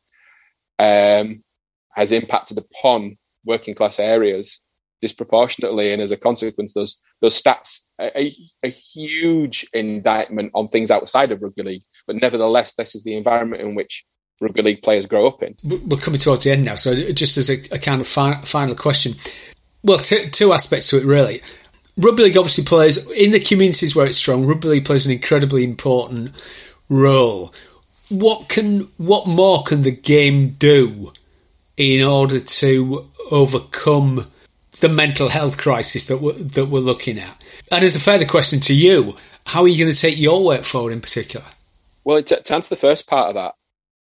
um, 0.79 1.43
has 1.93 2.11
impacted 2.11 2.57
upon 2.57 3.17
working 3.45 3.75
class 3.75 3.99
areas 3.99 4.60
disproportionately, 5.01 5.91
and 5.91 6.01
as 6.01 6.12
a 6.12 6.17
consequence, 6.17 6.73
those 6.73 7.01
those 7.21 7.39
stats 7.39 7.81
a, 7.99 8.36
a, 8.63 8.69
huge 8.69 9.67
indictment 9.73 10.51
on 10.53 10.67
things 10.67 10.91
outside 10.91 11.31
of 11.31 11.41
rugby 11.41 11.63
league. 11.63 11.84
But 12.08 12.17
nevertheless, 12.17 12.73
this 12.75 12.95
is 12.95 13.03
the 13.03 13.15
environment 13.15 13.62
in 13.62 13.75
which 13.75 14.05
rugby 14.41 14.62
league 14.62 14.81
players 14.81 15.05
grow 15.05 15.27
up 15.27 15.41
in. 15.43 15.55
We're 15.63 15.97
coming 15.97 16.19
towards 16.19 16.43
the 16.43 16.51
end 16.51 16.65
now, 16.65 16.75
so 16.75 17.12
just 17.12 17.38
as 17.38 17.49
a, 17.49 17.75
a 17.75 17.79
kind 17.79 18.01
of 18.01 18.08
fi- 18.08 18.41
final 18.41 18.75
question, 18.75 19.13
well, 19.84 19.99
t- 19.99 20.29
two 20.29 20.51
aspects 20.51 20.89
to 20.89 20.97
it 20.97 21.05
really 21.05 21.41
rugby 21.97 22.23
league 22.23 22.38
obviously 22.38 22.63
plays 22.63 23.10
in 23.12 23.31
the 23.31 23.39
communities 23.39 23.95
where 23.95 24.05
it's 24.05 24.17
strong. 24.17 24.45
Rugby 24.45 24.67
league 24.67 24.86
plays 24.86 25.05
an 25.05 25.12
incredibly 25.12 25.63
important 25.63 26.31
role. 26.89 27.53
What 28.10 28.49
can 28.49 28.81
what 28.97 29.27
more 29.27 29.63
can 29.63 29.84
the 29.84 29.91
game 29.91 30.51
do 30.51 31.12
in 31.77 32.05
order 32.05 32.39
to 32.39 33.10
overcome 33.31 34.27
the 34.79 34.89
mental 34.89 35.29
health 35.29 35.57
crisis 35.57 36.07
that 36.07 36.17
we're, 36.17 36.33
that 36.33 36.67
we're 36.67 36.79
looking 36.79 37.17
at? 37.17 37.38
And 37.71 37.83
as 37.83 37.95
a 37.95 37.99
further 37.99 38.25
question 38.25 38.59
to 38.61 38.73
you, 38.73 39.13
how 39.45 39.61
are 39.61 39.67
you 39.67 39.77
going 39.77 39.91
to 39.91 39.99
take 39.99 40.17
your 40.17 40.43
work 40.43 40.63
forward 40.63 40.91
in 40.91 41.01
particular? 41.01 41.45
Well, 42.03 42.21
to, 42.21 42.41
to 42.41 42.53
answer 42.53 42.69
the 42.69 42.79
first 42.79 43.07
part 43.07 43.29
of 43.29 43.35
that, 43.35 43.53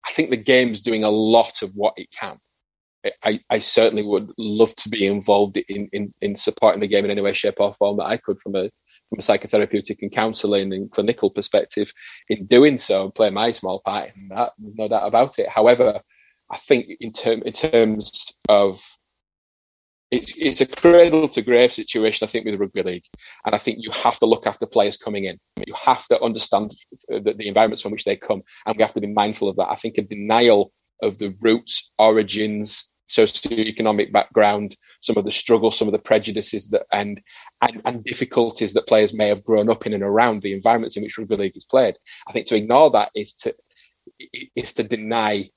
I 0.06 0.12
think 0.12 0.30
the 0.30 0.36
game's 0.36 0.80
doing 0.80 1.04
a 1.04 1.10
lot 1.10 1.62
of 1.62 1.72
what 1.74 1.94
it 1.96 2.10
can. 2.10 2.38
I, 3.22 3.40
I 3.50 3.58
certainly 3.58 4.02
would 4.02 4.32
love 4.38 4.74
to 4.76 4.88
be 4.88 5.06
involved 5.06 5.58
in, 5.68 5.88
in, 5.92 6.10
in 6.20 6.36
supporting 6.36 6.80
the 6.80 6.88
game 6.88 7.04
in 7.04 7.10
any 7.10 7.20
way, 7.20 7.34
shape, 7.34 7.60
or 7.60 7.74
form 7.74 7.98
that 7.98 8.06
I 8.06 8.16
could 8.16 8.40
from 8.40 8.54
a 8.54 8.70
from 9.10 9.18
a 9.18 9.22
psychotherapeutic 9.22 9.98
and 10.00 10.10
counselling 10.10 10.72
and 10.72 10.90
clinical 10.90 11.30
perspective. 11.30 11.92
In 12.30 12.46
doing 12.46 12.78
so, 12.78 13.04
and 13.04 13.14
play 13.14 13.28
my 13.28 13.52
small 13.52 13.80
part 13.84 14.10
in 14.16 14.28
that, 14.28 14.52
there's 14.58 14.76
no 14.76 14.88
doubt 14.88 15.06
about 15.06 15.38
it. 15.38 15.48
However, 15.48 16.00
I 16.50 16.56
think 16.56 16.86
in 17.00 17.12
term 17.12 17.42
in 17.42 17.52
terms 17.52 18.32
of 18.48 18.82
it's 20.14 20.32
it's 20.36 20.60
a 20.60 20.66
cradle 20.66 21.28
to 21.28 21.42
grave 21.42 21.72
situation. 21.72 22.26
I 22.26 22.30
think 22.30 22.44
with 22.44 22.60
rugby 22.60 22.82
league, 22.82 23.04
and 23.44 23.54
I 23.54 23.58
think 23.58 23.78
you 23.80 23.90
have 23.90 24.18
to 24.20 24.26
look 24.26 24.46
after 24.46 24.66
players 24.66 24.96
coming 24.96 25.24
in. 25.24 25.38
You 25.66 25.74
have 25.74 26.06
to 26.08 26.22
understand 26.22 26.74
the, 27.08 27.34
the 27.36 27.48
environments 27.48 27.82
from 27.82 27.92
which 27.92 28.04
they 28.04 28.16
come, 28.16 28.42
and 28.66 28.76
we 28.76 28.82
have 28.82 28.92
to 28.94 29.00
be 29.00 29.12
mindful 29.12 29.48
of 29.48 29.56
that. 29.56 29.70
I 29.70 29.74
think 29.74 29.98
a 29.98 30.02
denial 30.02 30.72
of 31.02 31.18
the 31.18 31.34
roots, 31.40 31.92
origins, 31.98 32.92
socioeconomic 33.08 34.12
background, 34.12 34.76
some 35.00 35.16
of 35.18 35.24
the 35.24 35.32
struggles, 35.32 35.76
some 35.76 35.88
of 35.88 35.92
the 35.92 35.98
prejudices 35.98 36.70
that 36.70 36.86
and, 36.92 37.20
and 37.60 37.82
and 37.84 38.04
difficulties 38.04 38.72
that 38.72 38.86
players 38.86 39.14
may 39.14 39.28
have 39.28 39.44
grown 39.44 39.68
up 39.68 39.86
in 39.86 39.94
and 39.94 40.02
around 40.02 40.42
the 40.42 40.54
environments 40.54 40.96
in 40.96 41.02
which 41.02 41.18
rugby 41.18 41.36
league 41.36 41.56
is 41.56 41.64
played. 41.64 41.96
I 42.28 42.32
think 42.32 42.46
to 42.46 42.56
ignore 42.56 42.90
that 42.92 43.10
is 43.14 43.34
to 43.36 43.54
is 44.54 44.72
to 44.74 44.84
deny 44.84 45.50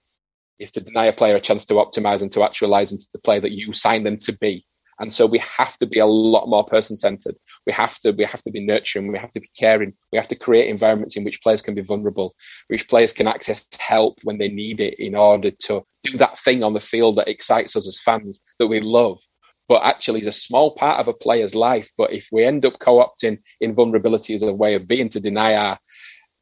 is 0.60 0.72
to 0.72 0.82
deny 0.82 1.06
a 1.06 1.14
player 1.14 1.36
a 1.36 1.42
chance 1.42 1.66
to 1.66 1.76
optimize 1.76 2.22
and 2.22 2.32
to 2.32 2.44
actualize 2.44 2.92
into 2.92 3.06
the 3.14 3.20
player 3.20 3.40
that 3.42 3.52
you 3.52 3.74
signed 3.74 4.06
them 4.06 4.18
to 4.18 4.38
be. 4.40 4.66
And 5.00 5.14
so 5.14 5.28
we 5.28 5.38
have 5.40 5.78
to 5.78 5.86
be 5.86 6.00
a 6.00 6.06
lot 6.06 6.48
more 6.48 6.66
person 6.66 6.98
centered. 6.98 7.36
We 7.68 7.74
have 7.74 7.98
to 8.00 8.12
we 8.12 8.24
have 8.24 8.42
to 8.44 8.52
be 8.52 8.66
nurturing. 8.66 9.12
We 9.12 9.20
have 9.20 9.32
to 9.32 9.40
be 9.40 9.50
caring. 9.58 9.94
We 10.12 10.18
have 10.18 10.28
to 10.30 10.36
create 10.36 10.70
environments 10.70 11.16
in 11.16 11.24
which 11.24 11.42
players 11.42 11.62
can 11.62 11.76
be 11.76 11.82
vulnerable, 11.82 12.36
which 12.68 12.88
players 12.88 13.14
can 13.14 13.28
access 13.28 13.68
help 13.78 14.18
when 14.24 14.40
they 14.40 14.50
need 14.50 14.80
it 14.80 14.96
in 14.98 15.16
order 15.16 15.52
to 15.52 15.84
do 16.04 16.18
that 16.18 16.40
thing 16.40 16.64
on 16.64 16.74
the 16.74 16.82
field 16.82 17.18
that 17.18 17.28
excites 17.28 17.76
us 17.76 17.88
as 17.88 18.00
fans 18.00 18.42
that 18.58 18.68
we 18.68 18.80
love. 18.80 19.20
But 19.70 19.84
actually 19.84 20.22
is 20.22 20.28
a 20.28 20.32
small 20.32 20.74
part 20.76 21.00
of 21.00 21.10
a 21.10 21.14
player's 21.14 21.54
life. 21.54 21.92
But 21.98 22.14
if 22.14 22.30
we 22.32 22.46
end 22.46 22.66
up 22.66 22.80
co-opting 22.80 23.40
invulnerability 23.60 24.34
as 24.34 24.42
a 24.42 24.54
way 24.54 24.76
of 24.76 24.88
being 24.88 25.10
to 25.10 25.20
deny 25.20 25.56
our 25.56 25.78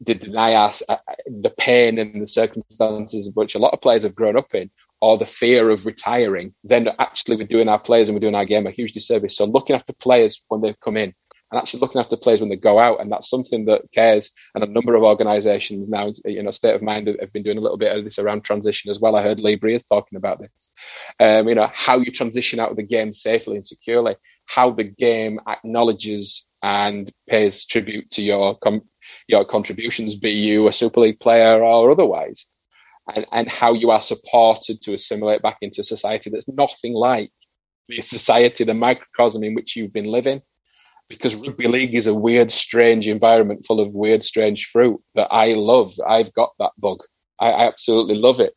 to 0.05 0.13
deny 0.13 0.53
us 0.53 0.81
the 1.25 1.53
pain 1.57 1.97
and 1.99 2.21
the 2.21 2.27
circumstances 2.27 3.31
which 3.33 3.55
a 3.55 3.59
lot 3.59 3.73
of 3.73 3.81
players 3.81 4.03
have 4.03 4.15
grown 4.15 4.37
up 4.37 4.53
in, 4.53 4.69
or 5.01 5.17
the 5.17 5.25
fear 5.25 5.69
of 5.69 5.85
retiring, 5.85 6.53
then 6.63 6.89
actually 6.99 7.37
we're 7.37 7.47
doing 7.47 7.69
our 7.69 7.79
players 7.79 8.07
and 8.07 8.15
we're 8.15 8.21
doing 8.21 8.35
our 8.35 8.45
game 8.45 8.67
a 8.67 8.71
huge 8.71 8.93
disservice. 8.93 9.37
So 9.37 9.45
looking 9.45 9.75
after 9.75 9.93
players 9.93 10.43
when 10.47 10.61
they 10.61 10.75
come 10.83 10.97
in 10.97 11.13
and 11.51 11.61
actually 11.61 11.79
looking 11.81 12.01
after 12.01 12.17
players 12.17 12.39
when 12.39 12.49
they 12.49 12.55
go 12.55 12.79
out, 12.79 12.99
and 12.99 13.11
that's 13.11 13.29
something 13.29 13.65
that 13.65 13.83
cares. 13.93 14.31
And 14.55 14.63
a 14.63 14.67
number 14.67 14.95
of 14.95 15.03
organisations 15.03 15.89
now, 15.89 16.11
you 16.25 16.41
know, 16.41 16.51
State 16.51 16.75
of 16.75 16.81
Mind 16.81 17.07
have 17.07 17.31
been 17.33 17.43
doing 17.43 17.57
a 17.57 17.61
little 17.61 17.77
bit 17.77 17.95
of 17.95 18.03
this 18.03 18.17
around 18.17 18.43
transition 18.43 18.89
as 18.89 18.99
well. 18.99 19.15
I 19.15 19.21
heard 19.21 19.39
Lee 19.39 19.55
Briers 19.55 19.87
talking 19.87 20.17
about 20.17 20.39
this. 20.39 20.71
Um, 21.19 21.47
you 21.47 21.55
know, 21.55 21.69
how 21.73 21.99
you 21.99 22.11
transition 22.11 22.59
out 22.59 22.71
of 22.71 22.77
the 22.77 22.83
game 22.83 23.13
safely 23.13 23.55
and 23.55 23.65
securely, 23.65 24.15
how 24.47 24.71
the 24.71 24.83
game 24.85 25.39
acknowledges 25.47 26.47
and 26.63 27.11
pays 27.29 27.65
tribute 27.65 28.09
to 28.09 28.23
your 28.23 28.57
com- 28.57 28.89
your 29.27 29.45
contributions, 29.45 30.15
be 30.15 30.31
you 30.31 30.67
a 30.67 30.73
Super 30.73 31.01
League 31.01 31.19
player 31.19 31.63
or 31.63 31.91
otherwise 31.91 32.47
and, 33.13 33.25
and 33.31 33.49
how 33.49 33.73
you 33.73 33.91
are 33.91 34.01
supported 34.01 34.81
to 34.81 34.93
assimilate 34.93 35.41
back 35.41 35.57
into 35.61 35.83
society 35.83 36.29
that's 36.29 36.47
nothing 36.47 36.93
like 36.93 37.31
the 37.87 38.01
society, 38.01 38.63
the 38.63 38.73
microcosm 38.73 39.43
in 39.43 39.53
which 39.53 39.75
you've 39.75 39.93
been 39.93 40.05
living. 40.05 40.41
Because 41.07 41.35
rugby 41.35 41.67
league 41.67 41.93
is 41.93 42.07
a 42.07 42.15
weird, 42.15 42.49
strange 42.49 43.07
environment 43.07 43.63
full 43.63 43.79
of 43.79 43.93
weird, 43.93 44.23
strange 44.23 44.65
fruit 44.65 44.99
that 45.13 45.27
I 45.29 45.53
love. 45.53 45.93
I've 46.05 46.33
got 46.33 46.53
that 46.57 46.71
bug. 46.79 46.97
I, 47.39 47.51
I 47.51 47.67
absolutely 47.67 48.15
love 48.15 48.39
it. 48.39 48.55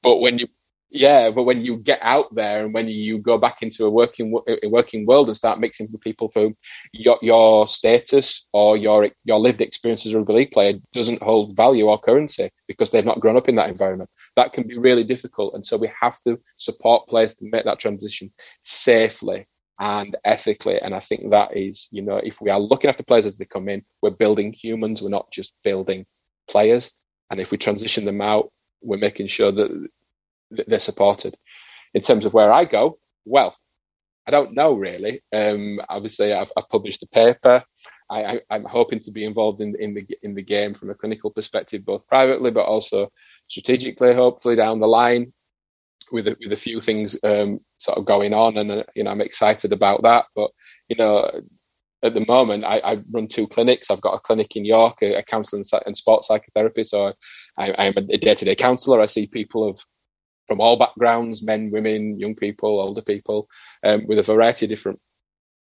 But 0.00 0.20
when 0.20 0.38
you 0.38 0.46
yeah, 0.90 1.30
but 1.30 1.44
when 1.44 1.64
you 1.64 1.76
get 1.76 2.00
out 2.02 2.34
there 2.34 2.64
and 2.64 2.74
when 2.74 2.88
you 2.88 3.18
go 3.18 3.38
back 3.38 3.62
into 3.62 3.84
a 3.84 3.90
working 3.90 4.36
a 4.62 4.68
working 4.68 5.06
world 5.06 5.28
and 5.28 5.36
start 5.36 5.60
mixing 5.60 5.88
with 5.92 6.00
people 6.00 6.30
for 6.30 6.50
your, 6.92 7.18
your 7.22 7.68
status 7.68 8.48
or 8.52 8.76
your 8.76 9.08
your 9.24 9.38
lived 9.38 9.60
experience 9.60 10.04
as 10.04 10.12
a 10.12 10.18
rugby 10.18 10.32
league 10.32 10.50
player 10.50 10.74
doesn't 10.92 11.22
hold 11.22 11.56
value 11.56 11.86
or 11.86 11.98
currency 11.98 12.50
because 12.66 12.90
they've 12.90 13.04
not 13.04 13.20
grown 13.20 13.36
up 13.36 13.48
in 13.48 13.54
that 13.54 13.70
environment. 13.70 14.10
That 14.34 14.52
can 14.52 14.66
be 14.66 14.78
really 14.78 15.04
difficult, 15.04 15.54
and 15.54 15.64
so 15.64 15.76
we 15.76 15.90
have 16.00 16.20
to 16.22 16.40
support 16.56 17.08
players 17.08 17.34
to 17.34 17.48
make 17.50 17.64
that 17.64 17.78
transition 17.78 18.32
safely 18.62 19.46
and 19.78 20.16
ethically. 20.24 20.80
And 20.80 20.94
I 20.94 21.00
think 21.00 21.30
that 21.30 21.56
is, 21.56 21.88
you 21.90 22.02
know, 22.02 22.16
if 22.16 22.40
we 22.40 22.50
are 22.50 22.60
looking 22.60 22.90
after 22.90 23.02
players 23.02 23.26
as 23.26 23.38
they 23.38 23.46
come 23.46 23.68
in, 23.68 23.82
we're 24.02 24.10
building 24.10 24.52
humans. 24.52 25.00
We're 25.00 25.08
not 25.08 25.30
just 25.30 25.54
building 25.64 26.04
players. 26.48 26.92
And 27.30 27.40
if 27.40 27.50
we 27.50 27.58
transition 27.58 28.04
them 28.04 28.20
out, 28.20 28.50
we're 28.82 28.98
making 28.98 29.28
sure 29.28 29.52
that 29.52 29.88
they're 30.50 30.80
supported. 30.80 31.36
In 31.94 32.02
terms 32.02 32.24
of 32.24 32.34
where 32.34 32.52
I 32.52 32.64
go, 32.64 32.98
well, 33.24 33.56
I 34.26 34.30
don't 34.30 34.54
know 34.54 34.74
really. 34.74 35.22
Um, 35.32 35.80
obviously, 35.88 36.32
I've, 36.32 36.52
I've, 36.56 36.68
published 36.68 37.02
a 37.02 37.08
paper. 37.08 37.64
I, 38.08 38.40
am 38.50 38.64
hoping 38.64 39.00
to 39.00 39.10
be 39.10 39.24
involved 39.24 39.60
in, 39.60 39.74
in 39.80 39.94
the 39.94 40.06
in 40.22 40.34
the 40.34 40.42
game 40.42 40.74
from 40.74 40.90
a 40.90 40.94
clinical 40.94 41.30
perspective, 41.30 41.84
both 41.84 42.06
privately 42.06 42.50
but 42.50 42.66
also 42.66 43.10
strategically. 43.48 44.14
Hopefully, 44.14 44.56
down 44.56 44.80
the 44.80 44.88
line, 44.88 45.32
with 46.12 46.28
a, 46.28 46.36
with 46.40 46.52
a 46.52 46.56
few 46.56 46.80
things 46.80 47.18
um, 47.24 47.60
sort 47.78 47.98
of 47.98 48.04
going 48.04 48.34
on, 48.34 48.56
and 48.56 48.70
uh, 48.70 48.84
you 48.94 49.04
know, 49.04 49.10
I'm 49.10 49.20
excited 49.20 49.72
about 49.72 50.02
that. 50.02 50.26
But 50.34 50.50
you 50.88 50.96
know, 50.96 51.30
at 52.02 52.14
the 52.14 52.24
moment, 52.26 52.64
I, 52.64 52.78
I, 52.78 53.02
run 53.10 53.28
two 53.28 53.46
clinics. 53.46 53.90
I've 53.90 54.00
got 54.00 54.14
a 54.14 54.20
clinic 54.20 54.56
in 54.56 54.64
York, 54.64 55.02
a, 55.02 55.16
a 55.16 55.22
counselling 55.22 55.64
and 55.86 55.96
sports 55.96 56.28
psychotherapy. 56.28 56.84
So 56.84 57.12
I, 57.56 57.86
am 57.86 57.94
a 57.96 58.02
day-to-day 58.02 58.56
counsellor. 58.56 59.00
I 59.00 59.06
see 59.06 59.26
people 59.26 59.68
of 59.68 59.84
from 60.50 60.60
all 60.60 60.76
backgrounds, 60.76 61.44
men, 61.44 61.70
women, 61.70 62.18
young 62.18 62.34
people, 62.34 62.80
older 62.80 63.02
people, 63.02 63.48
um, 63.84 64.04
with 64.08 64.18
a 64.18 64.24
variety 64.24 64.66
of 64.66 64.68
different, 64.68 64.98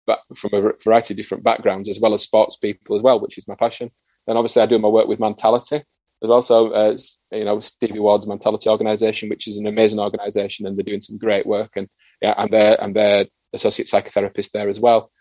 but 0.08 0.20
from 0.36 0.50
a 0.56 0.72
variety 0.84 1.14
of 1.14 1.18
different 1.18 1.44
backgrounds, 1.44 1.88
as 1.90 2.00
well 2.00 2.16
as 2.16 2.24
sports 2.24 2.58
people 2.58 2.96
as 2.96 3.04
well, 3.04 3.20
which 3.20 3.38
is 3.38 3.48
my 3.48 3.54
passion. 3.54 3.92
And 4.26 4.36
obviously, 4.36 4.64
I 4.64 4.66
do 4.66 4.80
my 4.80 4.88
work 4.88 5.08
with 5.08 5.20
Mentality. 5.20 5.84
There's 6.20 6.32
also, 6.32 6.72
uh, 6.72 6.98
you 7.32 7.46
know, 7.46 7.60
Stevie 7.60 8.00
Ward's 8.00 8.26
Mentality 8.26 8.68
Organisation, 8.68 9.30
which 9.30 9.48
is 9.48 9.60
an 9.60 9.68
amazing 9.68 10.00
organisation, 10.00 10.66
and 10.66 10.76
they're 10.76 10.84
doing 10.84 11.02
some 11.02 11.20
great 11.20 11.46
work. 11.46 11.74
And 11.76 11.88
yeah, 12.20 12.34
and 12.36 12.50
they're 12.52 12.82
and 12.82 12.96
they're 12.96 13.28
associate 13.54 13.88
psychotherapist 13.88 14.54
there 14.54 14.70
as 14.70 14.80
well. 14.80 15.12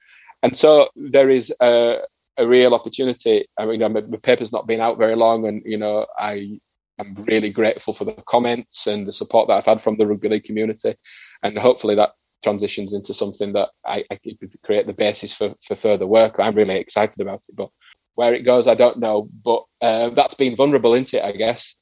And 0.42 0.56
so 0.56 0.88
there 0.96 1.28
is 1.28 1.52
a, 1.60 1.98
a 2.38 2.46
real 2.46 2.72
opportunity. 2.72 3.48
I 3.58 3.66
mean, 3.66 3.80
my, 3.80 3.88
my 4.00 4.16
paper's 4.22 4.50
not 4.50 4.66
been 4.66 4.80
out 4.80 4.96
very 4.96 5.14
long, 5.14 5.46
and 5.46 5.60
you 5.66 5.76
know, 5.76 6.06
I 6.18 6.58
I'm 7.02 7.24
really 7.24 7.50
grateful 7.50 7.94
for 7.94 8.04
the 8.04 8.22
comments 8.26 8.86
and 8.86 9.06
the 9.06 9.12
support 9.12 9.48
that 9.48 9.54
I've 9.54 9.66
had 9.66 9.82
from 9.82 9.96
the 9.96 10.06
rugby 10.06 10.28
league 10.28 10.44
community, 10.44 10.94
and 11.42 11.58
hopefully 11.58 11.94
that 11.96 12.12
transitions 12.42 12.92
into 12.92 13.14
something 13.14 13.52
that 13.52 13.70
I, 13.86 14.04
I 14.10 14.18
create 14.64 14.86
the 14.86 14.94
basis 14.94 15.32
for 15.32 15.54
for 15.62 15.76
further 15.76 16.06
work. 16.06 16.36
I'm 16.38 16.54
really 16.54 16.76
excited 16.76 17.20
about 17.20 17.44
it, 17.48 17.56
but 17.56 17.70
where 18.14 18.34
it 18.34 18.42
goes, 18.42 18.66
I 18.66 18.74
don't 18.74 18.98
know. 18.98 19.28
But 19.44 19.64
uh, 19.80 20.10
that's 20.10 20.34
been 20.34 20.56
vulnerable, 20.56 20.94
isn't 20.94 21.14
it? 21.14 21.24
I 21.24 21.32
guess 21.32 21.76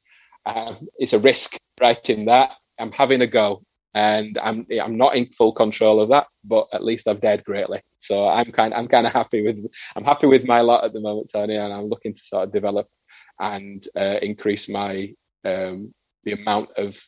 uh, 0.46 0.74
it's 0.98 1.12
a 1.12 1.18
risk 1.18 1.56
writing 1.80 2.26
that. 2.26 2.52
I'm 2.78 2.92
having 2.92 3.20
a 3.20 3.26
go, 3.26 3.62
and 3.94 4.38
I'm 4.42 4.66
I'm 4.82 4.96
not 4.96 5.16
in 5.16 5.26
full 5.26 5.52
control 5.52 6.00
of 6.00 6.08
that, 6.10 6.28
but 6.44 6.68
at 6.72 6.84
least 6.84 7.08
I've 7.08 7.20
dared 7.20 7.44
greatly. 7.44 7.80
So 7.98 8.26
I'm 8.26 8.52
kind 8.52 8.72
I'm 8.72 8.88
kind 8.88 9.06
of 9.06 9.12
happy 9.12 9.42
with 9.42 9.66
I'm 9.96 10.04
happy 10.04 10.26
with 10.26 10.46
my 10.46 10.60
lot 10.60 10.84
at 10.84 10.92
the 10.92 11.00
moment, 11.00 11.30
Tony, 11.32 11.56
and 11.56 11.72
I'm 11.72 11.88
looking 11.88 12.14
to 12.14 12.22
sort 12.22 12.44
of 12.44 12.52
develop 12.52 12.88
and 13.40 13.86
uh, 13.96 14.18
increase 14.22 14.68
my 14.68 15.14
um, 15.44 15.94
the 16.24 16.32
amount 16.32 16.70
of 16.76 17.00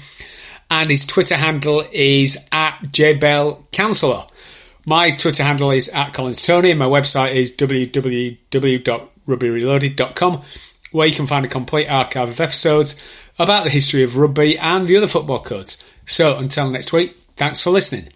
and 0.69 0.89
his 0.89 1.06
Twitter 1.06 1.36
handle 1.36 1.84
is 1.91 2.47
at 2.51 2.77
jbellcounselor. 2.84 4.30
My 4.86 5.12
Twitter 5.12 5.43
handle 5.43 5.71
is 5.71 5.88
at 5.89 6.13
Collins 6.13 6.45
Tony 6.45 6.71
and 6.71 6.80
my 6.80 6.86
website 6.86 7.36
is 7.36 7.56
www.rugbyreloaded.com 7.56 10.41
where 10.91 11.08
you 11.08 11.15
can 11.15 11.27
find 11.27 11.45
a 11.45 11.49
complete 11.49 11.88
archive 11.88 12.30
of 12.30 12.41
episodes 12.41 13.30
about 13.39 13.63
the 13.63 13.69
history 13.69 14.04
of 14.04 14.17
rugby 14.17 14.58
and 14.58 14.88
the 14.88 14.97
other 14.97 15.08
football 15.08 15.39
codes. 15.39 15.82
So 16.06 16.38
until 16.38 16.69
next 16.69 16.91
week, 16.91 17.15
thanks 17.38 17.62
for 17.62 17.69
listening. 17.69 18.12